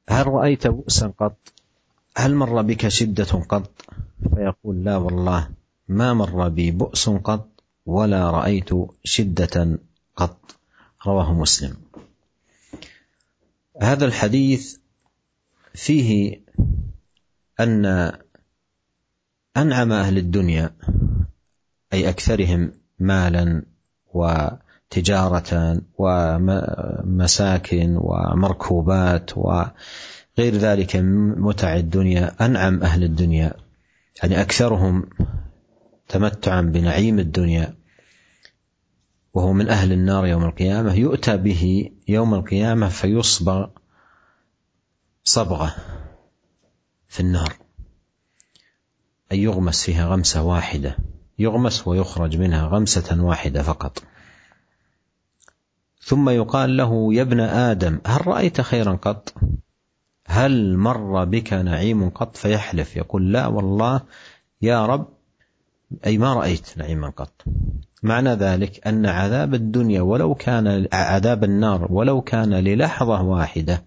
[0.08, 1.57] هل رأيت بؤسا قط؟
[2.18, 3.70] هل مر بك شدة قط؟
[4.34, 5.48] فيقول لا والله
[5.88, 7.48] ما مر بي بؤس قط
[7.86, 8.70] ولا رأيت
[9.04, 9.78] شدة
[10.16, 10.56] قط.
[11.06, 11.76] رواه مسلم.
[13.82, 14.76] هذا الحديث
[15.74, 16.40] فيه
[17.60, 18.12] أن
[19.56, 20.70] أنعم أهل الدنيا
[21.92, 23.62] أي أكثرهم مالا
[24.14, 29.38] وتجارة ومساكن ومركوبات
[30.38, 33.54] وغير ذلك من متع الدنيا أنعم أهل الدنيا.
[34.22, 35.10] يعني أكثرهم
[36.08, 37.74] تمتعا بنعيم الدنيا.
[39.34, 40.94] وهو من أهل النار يوم القيامة.
[40.94, 43.68] يؤتى به يوم القيامة فيصبغ
[45.24, 45.74] صبغة
[47.08, 47.56] في النار.
[49.32, 50.96] أي يغمس فيها غمسة واحدة.
[51.38, 54.02] يغمس ويخرج منها غمسة واحدة فقط.
[56.02, 59.34] ثم يقال له يا ابن آدم هل رأيت خيرا قط؟
[60.38, 64.00] هل مر بك نعيم قط فيحلف؟ يقول لا والله
[64.62, 65.08] يا رب.
[66.06, 67.44] أي ما رأيت نعيما قط.
[68.02, 73.84] معنى ذلك أن عذاب الدنيا ولو كان عذاب النار ولو كان للحظة واحدة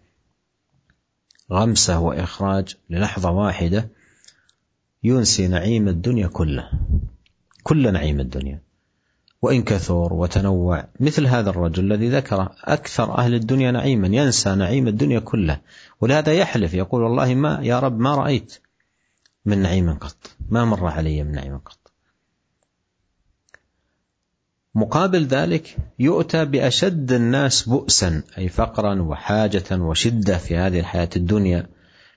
[1.52, 3.90] غمسة وإخراج للحظة واحدة
[5.04, 6.70] ينسي نعيم الدنيا كله.
[7.64, 8.62] كل نعيم الدنيا.
[9.42, 10.88] وإن كثر وتنوع.
[11.00, 15.60] مثل هذا الرجل الذي ذكر أكثر أهل الدنيا نعيما ينسى نعيم الدنيا كله.
[16.02, 18.58] ولهذا يحلف يقول والله ما يا رب ما رأيت
[19.46, 20.32] من نعيم قط.
[20.50, 21.78] ما مر علي من نعيم قط.
[24.76, 31.70] مقابل ذلك يؤتى بأشد الناس بؤسا أي فقرا وحاجة وشدة في هذه الحياة الدنيا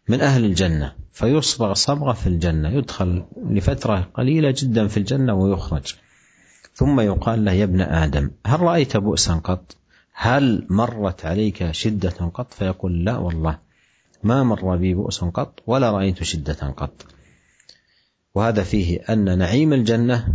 [0.08, 0.92] من أهل الجنة.
[1.12, 5.94] فيصبغ صبغة في الجنة يدخل لفترة قليلة جدا في الجنة ويخرج.
[6.74, 9.76] ثم يقال له يا ابن آدم هل رأيت بؤسا قط؟
[10.12, 13.58] هل مرت عليك شدة قط؟ فيقول لا والله
[14.22, 17.06] ما مر بي بؤس قط ولا رأيت شدة قط.
[18.34, 20.34] وهذا فيه أن نعيم الجنة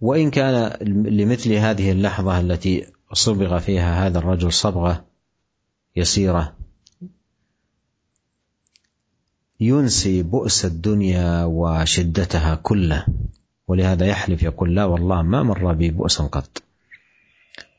[0.00, 0.76] وإن كان
[1.06, 5.04] لمثل هذه اللحظة التي صبغ فيها هذا الرجل صبغة
[5.96, 6.56] يسيرة
[9.60, 13.06] ينسي بؤس الدنيا وشدتها كله
[13.68, 16.62] ولهذا يحلف يقول لا والله ما مر بي بؤس قط.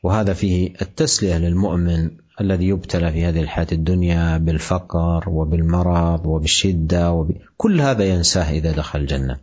[0.02, 2.10] وهذا فيه التسلية للمؤمن
[2.40, 7.32] الذي يبتلى في هذه الحياة الدنيا بالفقر وبالمرض وبالشدة وب...
[7.56, 9.38] كل هذا ينساه إذا دخل الجنة.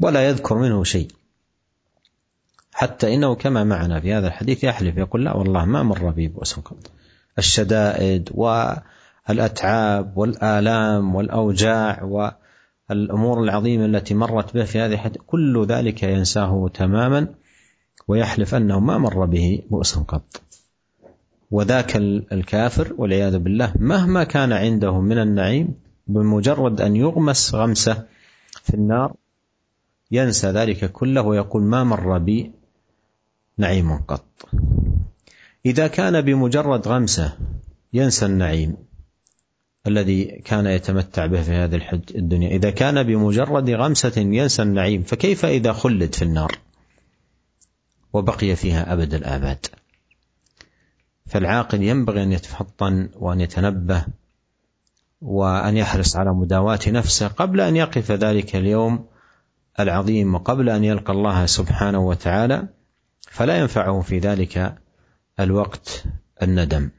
[0.00, 1.08] ولا يذكر منه شيء.
[2.72, 6.54] حتى إنه كما معنا في هذا الحديث يحلف يقول لا والله ما مر بي بؤس
[6.54, 6.90] قط.
[7.38, 8.30] الشدائد
[9.28, 12.02] والأتعاب والآلام والأوجاع
[12.92, 17.26] والامور العظيمة التي مرت به في هذه الحديث كل ذلك ينساه تماما
[18.08, 20.42] ويحلف أنه ما مر به بؤس قط.
[21.50, 21.96] وذاك
[22.32, 25.74] الكافر والعياذ بالله مهما كان عنده من النعيم
[26.06, 28.06] بمجرد أن يغمس غمسة
[28.62, 29.14] في النار
[30.10, 32.52] ينسى ذلك كله ويقول ما مر بي
[33.58, 34.24] نعيم قط
[35.66, 37.32] إذا كان بمجرد غمسة
[37.92, 38.76] ينسى النعيم
[39.86, 42.48] الذي كان يتمتع به في هذه الحج الدنيا.
[42.48, 46.58] إذا كان بمجرد غمسة ينسى النعيم فكيف إذا خلد في النار
[48.12, 49.66] وبقي فيها أبد الآباد؟
[51.26, 54.06] فالعاقل ينبغي أن يتفطن وأن يتنبه
[55.20, 59.06] وأن يحرص على مداواة نفسه قبل أن يقف ذلك اليوم
[59.80, 62.68] العظيم وقبل أن يلقى الله سبحانه وتعالى
[63.30, 64.78] فلا ينفعه في ذلك
[65.40, 66.04] الوقت
[66.42, 66.90] الندم.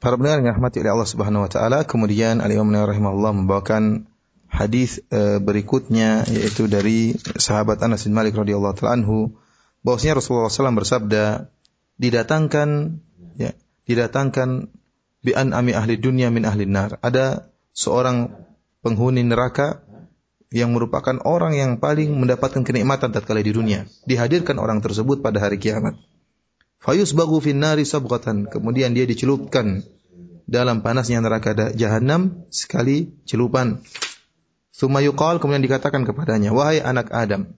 [0.00, 4.08] Para pendengar yang dirahmati oleh Allah Subhanahu wa taala, kemudian Al Imam rahimahullah membawakan
[4.48, 9.38] hadis uh, berikutnya yaitu dari sahabat Anas bin Malik radhiyallahu taala anhu
[9.86, 11.52] bahwasanya Rasulullah SAW bersabda
[12.00, 12.98] didatangkan
[13.38, 13.54] ya
[13.86, 14.74] didatangkan
[15.22, 18.34] bi an ami ahli dunia min ahli nar ada seorang
[18.82, 19.84] penghuni neraka
[20.50, 23.86] yang merupakan orang yang paling mendapatkan kenikmatan tatkala di dunia.
[24.02, 25.94] Dihadirkan orang tersebut pada hari kiamat.
[26.80, 28.48] Fayus bagu finnari sabghatan.
[28.48, 29.84] Kemudian dia dicelupkan
[30.48, 33.84] dalam panasnya neraka jahanam sekali celupan.
[34.80, 37.52] Yuqal kemudian dikatakan kepadanya, wahai anak Adam,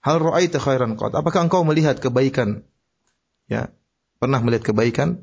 [0.00, 1.12] hal ra'aita khairan qad?
[1.12, 2.64] Apakah engkau melihat kebaikan?
[3.44, 3.68] Ya,
[4.16, 5.20] pernah melihat kebaikan?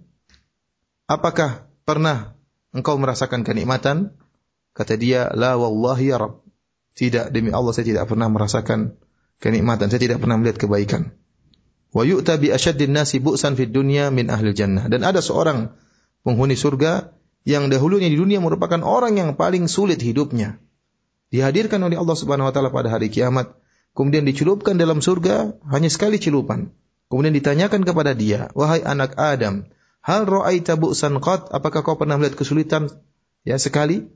[1.09, 2.37] Apakah pernah
[2.69, 4.13] engkau merasakan kenikmatan?
[4.77, 6.45] Kata dia, la wallahi ya Rabb.
[6.93, 8.93] Tidak, demi Allah saya tidak pernah merasakan
[9.41, 11.17] kenikmatan, saya tidak pernah melihat kebaikan.
[11.95, 14.91] Wa yu'ta bi asyaddin nasi bu'san fid dunya min ahli jannah.
[14.91, 15.71] Dan ada seorang
[16.27, 17.15] penghuni surga
[17.47, 20.59] yang dahulunya di dunia merupakan orang yang paling sulit hidupnya.
[21.31, 23.55] Dihadirkan oleh Allah Subhanahu wa taala pada hari kiamat,
[23.95, 26.75] kemudian dicelupkan dalam surga hanya sekali celupan.
[27.07, 29.67] Kemudian ditanyakan kepada dia, "Wahai anak Adam,
[30.03, 31.47] hal ra'aita bu'san qat?
[31.55, 32.91] Apakah kau pernah melihat kesulitan
[33.47, 34.11] ya sekali?"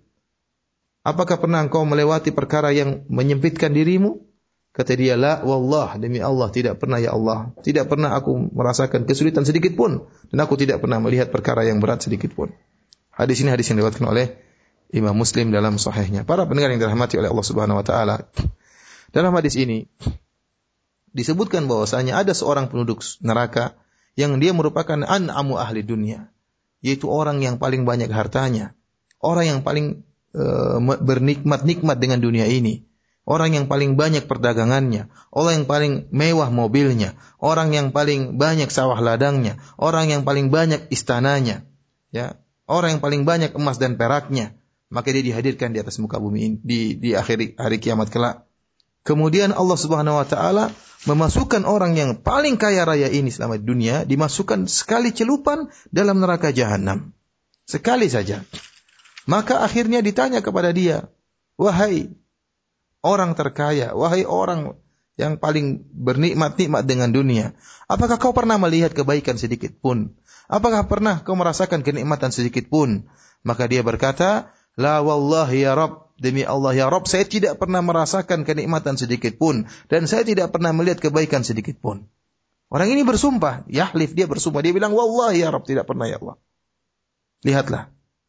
[1.01, 4.21] Apakah pernah engkau melewati perkara yang menyempitkan dirimu?
[4.71, 7.51] Kata dia, la wallah, demi Allah tidak pernah ya Allah.
[7.59, 10.07] Tidak pernah aku merasakan kesulitan sedikit pun.
[10.31, 12.55] Dan aku tidak pernah melihat perkara yang berat sedikit pun.
[13.11, 14.39] Hadis ini hadis yang dilewatkan oleh
[14.95, 16.23] Imam Muslim dalam sahihnya.
[16.23, 18.15] Para pendengar yang dirahmati oleh Allah Subhanahu wa taala.
[19.11, 19.91] Dalam hadis ini
[21.11, 23.75] disebutkan bahwasanya ada seorang penduduk neraka
[24.15, 26.31] yang dia merupakan an'amu ahli dunia,
[26.79, 28.71] yaitu orang yang paling banyak hartanya,
[29.19, 32.87] orang yang paling Eh, bernikmat-nikmat dengan dunia ini.
[33.21, 38.97] Orang yang paling banyak perdagangannya, orang yang paling mewah mobilnya, orang yang paling banyak sawah
[38.97, 41.61] ladangnya, orang yang paling banyak istananya,
[42.09, 44.57] ya, orang yang paling banyak emas dan peraknya,
[44.89, 48.49] maka dia dihadirkan di atas muka bumi ini di di akhir hari kiamat kelak.
[49.05, 50.65] Kemudian Allah Subhanahu wa taala
[51.05, 57.13] memasukkan orang yang paling kaya raya ini selama dunia dimasukkan sekali celupan dalam neraka jahanam.
[57.65, 58.45] Sekali saja.
[59.29, 61.09] Maka akhirnya ditanya kepada dia,
[61.55, 62.20] wahai
[63.01, 64.77] orang terkaya, wahai orang
[65.19, 67.53] yang paling bernikmat-nikmat dengan dunia,
[67.85, 70.17] apakah kau pernah melihat kebaikan sedikit pun?
[70.49, 73.09] Apakah pernah kau merasakan kenikmatan sedikit pun?
[73.45, 78.47] Maka dia berkata, La wallahi ya Rabb, demi Allah ya Rabb, saya tidak pernah merasakan
[78.47, 82.07] kenikmatan sedikit pun dan saya tidak pernah melihat kebaikan sedikit pun.
[82.71, 86.39] Orang ini bersumpah, yahlif dia bersumpah, dia bilang wallahi ya Rabb, tidak pernah ya Allah.
[87.43, 87.83] Lihatlah,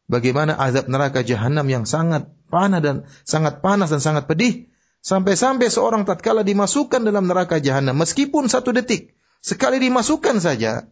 [0.09, 4.71] bagaimana azab neraka jahanam yang sangat panas dan sangat panas dan sangat pedih
[5.03, 10.87] sampai-sampai seorang tatkala dimasukkan dalam neraka jahanam meskipun satu detik sekali dimasukkan saja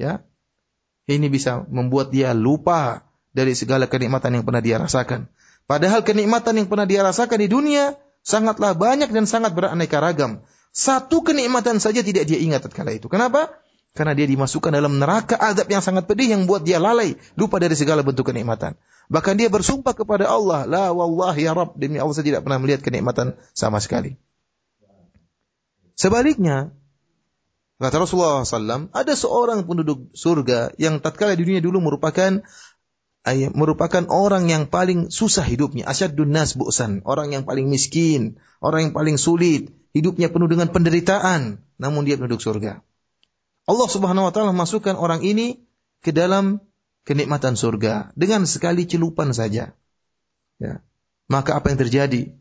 [0.00, 0.12] ya
[1.10, 5.26] ini bisa membuat dia lupa dari segala kenikmatan yang pernah dia rasakan.
[5.66, 10.44] Padahal kenikmatan yang pernah dia rasakan di dunia sangatlah banyak dan sangat beraneka ragam.
[10.72, 13.08] Satu kenikmatan saja tidak dia ingat tatkala itu.
[13.10, 13.50] Kenapa
[13.92, 17.76] karena dia dimasukkan dalam neraka azab yang sangat pedih yang buat dia lalai, lupa dari
[17.76, 18.72] segala bentuk kenikmatan.
[19.12, 22.80] Bahkan dia bersumpah kepada Allah, La wallah ya Rabb, demi Allah saya tidak pernah melihat
[22.80, 24.16] kenikmatan sama sekali.
[25.92, 26.72] Sebaliknya,
[27.76, 32.40] kata Rasulullah SAW, ada seorang penduduk surga yang tatkala di dunia dulu merupakan
[33.54, 38.94] merupakan orang yang paling susah hidupnya, asyadun nas bu'san, orang yang paling miskin, orang yang
[38.96, 42.82] paling sulit, hidupnya penuh dengan penderitaan, namun dia penduduk surga.
[43.66, 45.62] Allah Subhanahu wa taala masukkan orang ini
[46.02, 46.58] ke dalam
[47.06, 49.74] kenikmatan surga dengan sekali celupan saja.
[50.58, 50.82] Ya.
[51.30, 52.34] Maka apa yang terjadi?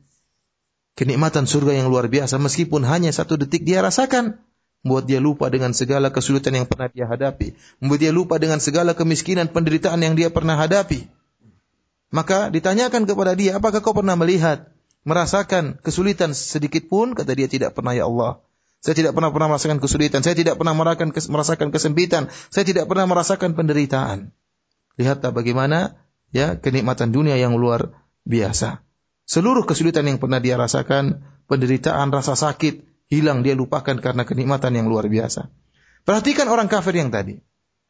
[0.97, 4.43] Kenikmatan surga yang luar biasa meskipun hanya satu detik dia rasakan,
[4.83, 8.91] membuat dia lupa dengan segala kesulitan yang pernah dia hadapi, membuat dia lupa dengan segala
[8.97, 11.07] kemiskinan penderitaan yang dia pernah hadapi.
[12.11, 14.67] Maka ditanyakan kepada dia, apakah kau pernah melihat,
[15.07, 17.15] merasakan kesulitan sedikit pun?
[17.15, 18.43] Kata dia tidak pernah ya Allah.
[18.81, 20.25] Saya tidak pernah pernah merasakan kesulitan.
[20.25, 22.33] Saya tidak pernah merasakan, merasakan kesempitan.
[22.49, 24.33] Saya tidak pernah merasakan penderitaan.
[24.97, 26.01] Lihatlah bagaimana
[26.33, 27.93] ya kenikmatan dunia yang luar
[28.25, 28.81] biasa.
[29.29, 34.89] Seluruh kesulitan yang pernah dia rasakan, penderitaan, rasa sakit, hilang dia lupakan karena kenikmatan yang
[34.89, 35.53] luar biasa.
[36.01, 37.37] Perhatikan orang kafir yang tadi,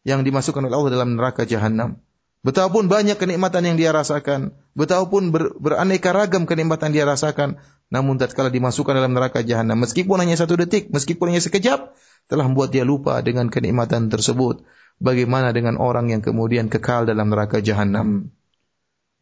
[0.03, 2.03] yang dimasukkan oleh Allah dalam neraka jahanam.
[2.43, 7.59] Betapapun banyak kenikmatan yang dia rasakan, betapapun ber, beraneka ragam kenikmatan dia rasakan,
[7.91, 11.91] namun tatkala dimasukkan dalam neraka jahanam, meskipun hanya satu detik, meskipun hanya sekejap,
[12.31, 14.63] telah membuat dia lupa dengan kenikmatan tersebut.
[15.01, 18.31] Bagaimana dengan orang yang kemudian kekal dalam neraka jahanam?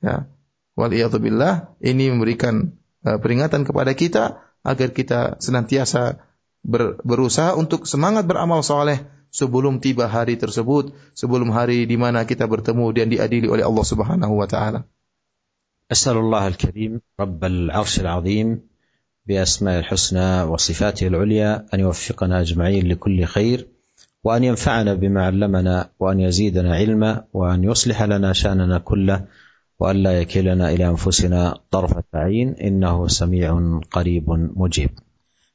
[0.04, 0.30] Ya.
[0.78, 6.24] Waliyadzubillah, ini memberikan uh, peringatan kepada kita agar kita senantiasa
[6.64, 12.45] ber, berusaha untuk semangat beramal soleh sebelum tiba hari tersebut, sebelum hari di mana kita
[12.45, 14.86] bertemu dan diadili oleh Allah Subhanahu wa taala.
[15.92, 18.62] أسأل الله الكريم رب العرش العظيم
[19.26, 23.68] بأسماء الحسنى وصفاته العليا أن يوفقنا أجمعين لكل خير
[24.24, 29.26] وأن ينفعنا بما علمنا وأن يزيدنا علما وأن يصلح لنا شأننا كله
[29.80, 34.90] وأن لا يكلنا إلى أنفسنا طرفة عين إنه سميع قريب مجيب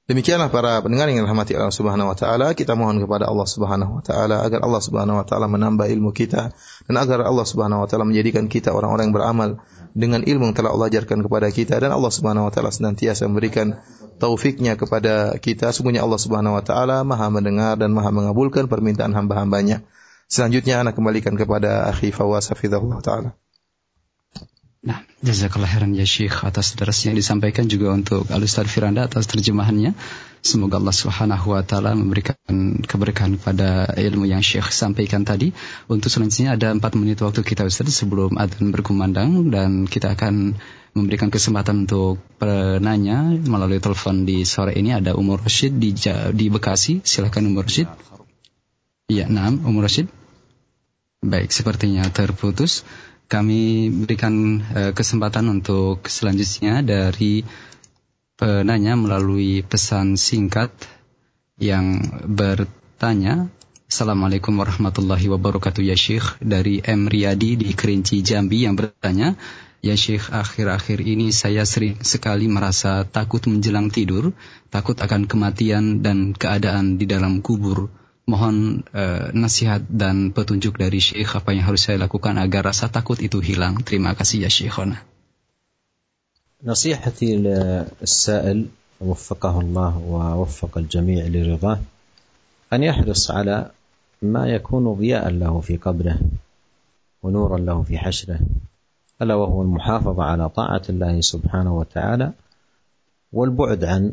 [0.05, 4.03] Demikianlah para pendengar yang dirahmati Allah Subhanahu wa taala, kita mohon kepada Allah Subhanahu wa
[4.05, 6.53] taala agar Allah Subhanahu wa taala menambah ilmu kita
[6.85, 9.64] dan agar Allah Subhanahu wa taala menjadikan kita orang-orang yang beramal
[9.95, 13.78] dengan ilmu yang telah Allah ajarkan kepada kita dan Allah Subhanahu wa taala senantiasa memberikan
[14.18, 15.70] taufiknya kepada kita.
[15.70, 19.86] Sungguhnya Allah Subhanahu wa taala Maha mendengar dan Maha mengabulkan permintaan hamba-hambanya.
[20.26, 23.30] Selanjutnya anak kembalikan kepada akhi Fawaz hafizahullah taala.
[24.85, 29.97] Nah, jazakallah khairan ya Syekh atas derasnya yang disampaikan juga untuk Al-Ustaz Firanda atas terjemahannya.
[30.45, 32.37] Semoga Allah Subhanahu wa taala memberikan
[32.85, 35.57] keberkahan pada ilmu yang Syekh sampaikan tadi.
[35.89, 40.53] Untuk selanjutnya ada empat menit waktu kita Ustaz sebelum adzan berkumandang dan kita akan
[40.93, 45.97] memberikan kesempatan untuk penanya melalui telepon di sore ini ada Umar Rashid di
[46.37, 47.01] di Bekasi.
[47.01, 47.89] Silakan Umar Rashid.
[49.09, 50.12] Iya, enam Umar Rashid.
[51.24, 52.85] Baik, sepertinya terputus
[53.27, 57.45] kami berikan uh, kesempatan untuk selanjutnya dari
[58.35, 60.75] penanya melalui pesan singkat
[61.59, 63.47] yang bertanya
[63.85, 67.07] Assalamualaikum warahmatullahi wabarakatuh ya Syekh dari M.
[67.07, 69.39] Riyadi di Kerinci Jambi yang bertanya
[69.85, 74.35] Ya Syekh akhir-akhir ini saya sering sekali merasa takut menjelang tidur
[74.72, 77.87] Takut akan kematian dan keadaan di dalam kubur
[78.25, 83.20] mohon uh, nasihat dan petunjuk dari Syekh apa yang harus saya lakukan agar rasa takut
[83.20, 83.85] itu hilang.
[83.85, 85.05] Terima kasih ya Syekhona.
[86.64, 88.66] نصيحتي للسائل
[89.01, 91.79] وفقه الله ووفق الجميع لرضاه
[92.72, 93.70] أن يحرص على
[94.22, 96.18] ما يكون ضياء له في قبره
[97.22, 98.41] ونورا له في حشره
[99.22, 102.33] ألا وهو المحافظة على طاعة الله سبحانه وتعالى
[103.33, 104.12] والبعد عن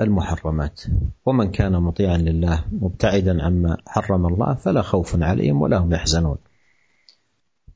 [0.00, 0.80] المحرمات.
[1.26, 6.38] ومن كان مطيعا لله مبتعدا عما حرم الله فلا خوف عليهم ولا هم يحزنون.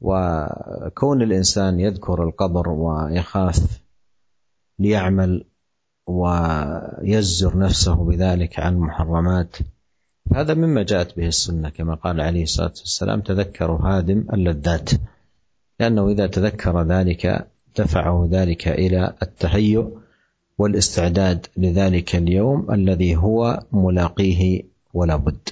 [0.00, 3.80] وكون الإنسان يذكر القبر ويخاف
[4.78, 5.44] ليعمل
[6.06, 9.56] ويزر نفسه بذلك عن محرمات
[10.34, 11.68] هذا مما جاءت به السنة.
[11.68, 14.90] كما قال عليه الصلاة والسلام تذكروا هادم اللذات
[15.80, 17.46] لأنه إذا تذكر ذلك
[17.78, 20.03] دفعه ذلك إلى التهيؤ
[20.59, 24.41] والاستعداد لذلك اليوم الذي هو ملاقيه
[24.93, 25.47] ولا بد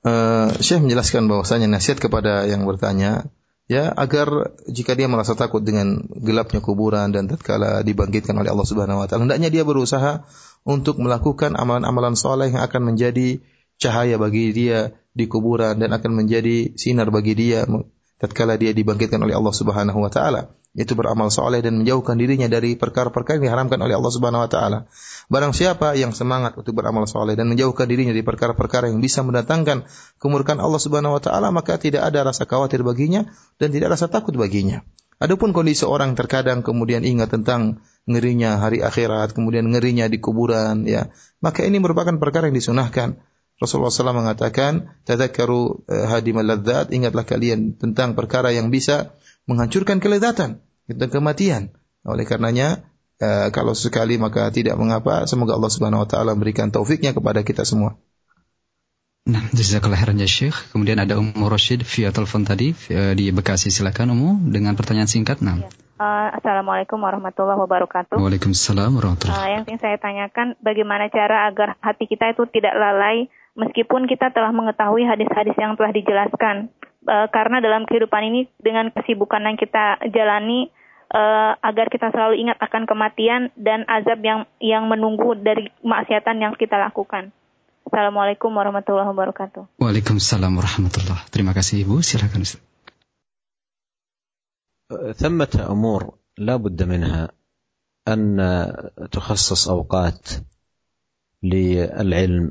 [0.00, 3.28] Uh, Syekh menjelaskan bahwasanya nasihat kepada yang bertanya
[3.68, 9.04] ya agar jika dia merasa takut dengan gelapnya kuburan dan tatkala dibangkitkan oleh Allah Subhanahu
[9.04, 10.24] wa taala hendaknya dia berusaha
[10.64, 13.44] untuk melakukan amalan-amalan soleh yang akan menjadi
[13.76, 17.68] cahaya bagi dia di kuburan dan akan menjadi sinar bagi dia
[18.21, 22.75] tatkala dia dibangkitkan oleh Allah Subhanahu wa taala yaitu beramal soleh dan menjauhkan dirinya dari
[22.75, 24.79] perkara-perkara yang diharamkan oleh Allah Subhanahu wa taala.
[25.31, 29.87] Barang siapa yang semangat untuk beramal soleh dan menjauhkan dirinya dari perkara-perkara yang bisa mendatangkan
[30.19, 33.23] kemurkaan Allah Subhanahu wa taala, maka tidak ada rasa khawatir baginya
[33.55, 34.83] dan tidak rasa takut baginya.
[35.15, 41.07] Adapun kondisi orang terkadang kemudian ingat tentang ngerinya hari akhirat, kemudian ngerinya di kuburan, ya,
[41.39, 43.15] maka ini merupakan perkara yang disunahkan.
[43.55, 50.61] Rasulullah SAW mengatakan, "Tadzakkaru eh, hadimal ladzat, ingatlah kalian tentang perkara yang bisa menghancurkan kelezatan
[50.89, 51.73] dan kematian.
[52.05, 52.85] Oleh karenanya
[53.21, 55.25] uh, kalau sekali maka tidak mengapa.
[55.25, 57.97] Semoga Allah Subhanahu wa taala memberikan taufiknya kepada kita semua.
[59.25, 60.53] Nah, jazakallah khairan ya Syekh.
[60.69, 63.73] Kemudian ada Ummu Rashid via telepon tadi via di Bekasi.
[63.73, 65.41] Silakan Ummu dengan pertanyaan singkat.
[65.41, 65.65] Nah.
[65.95, 68.21] Uh, Assalamualaikum warahmatullahi wabarakatuh.
[68.21, 69.49] Waalaikumsalam warahmatullahi wabarakatuh.
[69.49, 74.30] Uh, yang ingin saya tanyakan bagaimana cara agar hati kita itu tidak lalai meskipun kita
[74.30, 76.70] telah mengetahui hadis-hadis yang telah dijelaskan
[77.06, 80.70] uh, karena dalam kehidupan ini dengan kesibukan yang kita jalani
[81.12, 86.52] uh, agar kita selalu ingat akan kematian dan azab yang yang menunggu dari maksiatan yang
[86.54, 87.34] kita lakukan.
[87.90, 89.82] Assalamualaikum warahmatullahi wabarakatuh.
[89.82, 92.04] Waalaikumsalam warahmatullahi Terima kasih Ibu.
[92.06, 92.62] Silakan Ustaz.
[94.90, 97.30] ثمة أمور لا بد منها
[98.08, 98.42] أن
[99.12, 100.30] تخصص أوقات
[101.42, 102.50] للعلم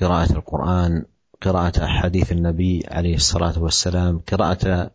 [0.00, 1.04] قراءة القرآن
[1.42, 4.90] قراءة أحاديث النبي عليه الصلاة والسلام قراءة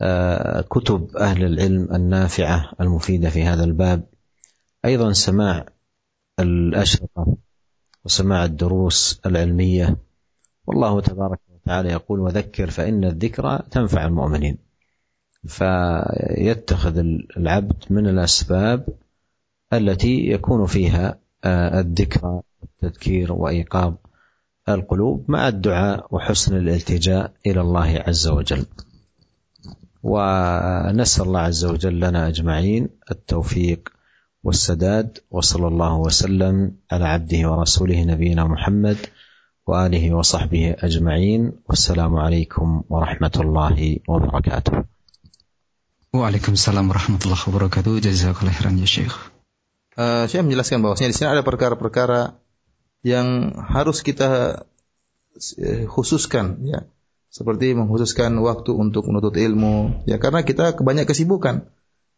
[0.00, 4.04] آه، كتب أهل العلم النافعة المفيدة في هذا الباب.
[4.84, 5.66] أيضا سماع
[6.40, 7.36] الأشرطة
[8.04, 9.96] وسماع الدروس العلمية.
[10.66, 14.58] والله تبارك وتعالى يقول وذكر فإن الذكرى تنفع المؤمنين
[15.46, 16.98] فيتخذ
[17.36, 18.88] العبد من الأسباب
[19.72, 23.94] التي يكون فيها آه، الذكرى والتذكير وإيقاظ
[24.68, 28.66] القلوب مع الدعاء وحسن الالتجاء إلى الله عز وجل.
[30.02, 33.88] ونسأل الله عز وجل لنا أجمعين التوفيق
[34.44, 38.98] والسداد وصلى الله وسلم على عبده ورسوله نبينا محمد
[39.66, 44.84] وآله وصحبه أجمعين والسلام عليكم ورحمة الله وبركاته.
[46.12, 48.02] Waalaikumsalam warahmatullahi wabarakatuh.
[48.04, 49.16] Jazakallah khairan ya Syekh.
[49.96, 52.41] Uh, saya menjelaskan bahwasanya di sini ada perkara-perkara
[53.02, 54.62] yang harus kita
[55.36, 56.86] uh, khususkan ya.
[57.32, 61.64] Seperti mengkhususkan waktu untuk menuntut ilmu ya karena kita kebanyak kesibukan,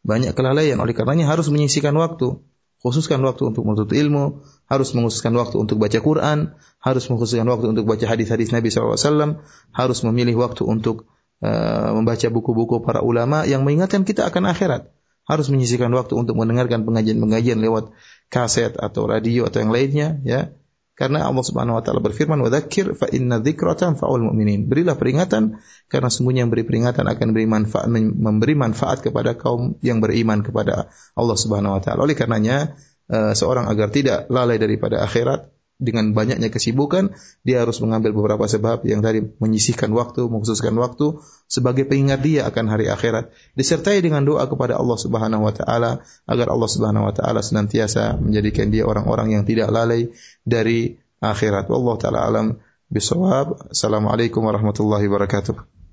[0.02, 2.42] banyak kelalaian oleh karenanya harus menyisihkan waktu.
[2.84, 6.52] Khususkan waktu untuk menuntut ilmu, harus mengkhususkan waktu untuk baca Quran,
[6.84, 9.40] harus mengkhususkan waktu untuk baca hadis-hadis Nabi SAW,
[9.72, 11.08] harus memilih waktu untuk
[11.44, 14.88] Eh, membaca buku-buku para ulama yang mengingatkan kita akan akhirat.
[15.28, 17.92] Harus menyisihkan waktu untuk mendengarkan pengajian-pengajian lewat
[18.32, 20.56] kaset atau radio atau yang lainnya ya.
[20.94, 25.58] Karena Allah Subhanahu wa taala berfirman, "Wa dzakir fa inna dzikratan fa'ul mu'minin." Berilah peringatan
[25.90, 30.90] karena sungguhnya yang beri peringatan akan memberi manfaat memberi manfaat kepada kaum yang beriman kepada
[31.18, 32.06] Allah Subhanahu wa taala.
[32.06, 32.78] Oleh karenanya,
[33.10, 37.12] eh, seorang agar tidak lalai daripada akhirat, dengan banyaknya kesibukan,
[37.42, 41.18] dia harus mengambil beberapa sebab yang tadi menyisihkan waktu, mengkhususkan waktu
[41.50, 43.34] sebagai pengingat dia akan hari akhirat.
[43.58, 48.70] Disertai dengan doa kepada Allah Subhanahu wa taala agar Allah Subhanahu wa taala senantiasa menjadikan
[48.70, 50.14] dia orang-orang yang tidak lalai
[50.46, 51.66] dari akhirat.
[51.66, 52.46] Wallahu taala alam
[52.86, 53.74] bisawab.
[53.74, 55.83] Assalamualaikum warahmatullahi wabarakatuh.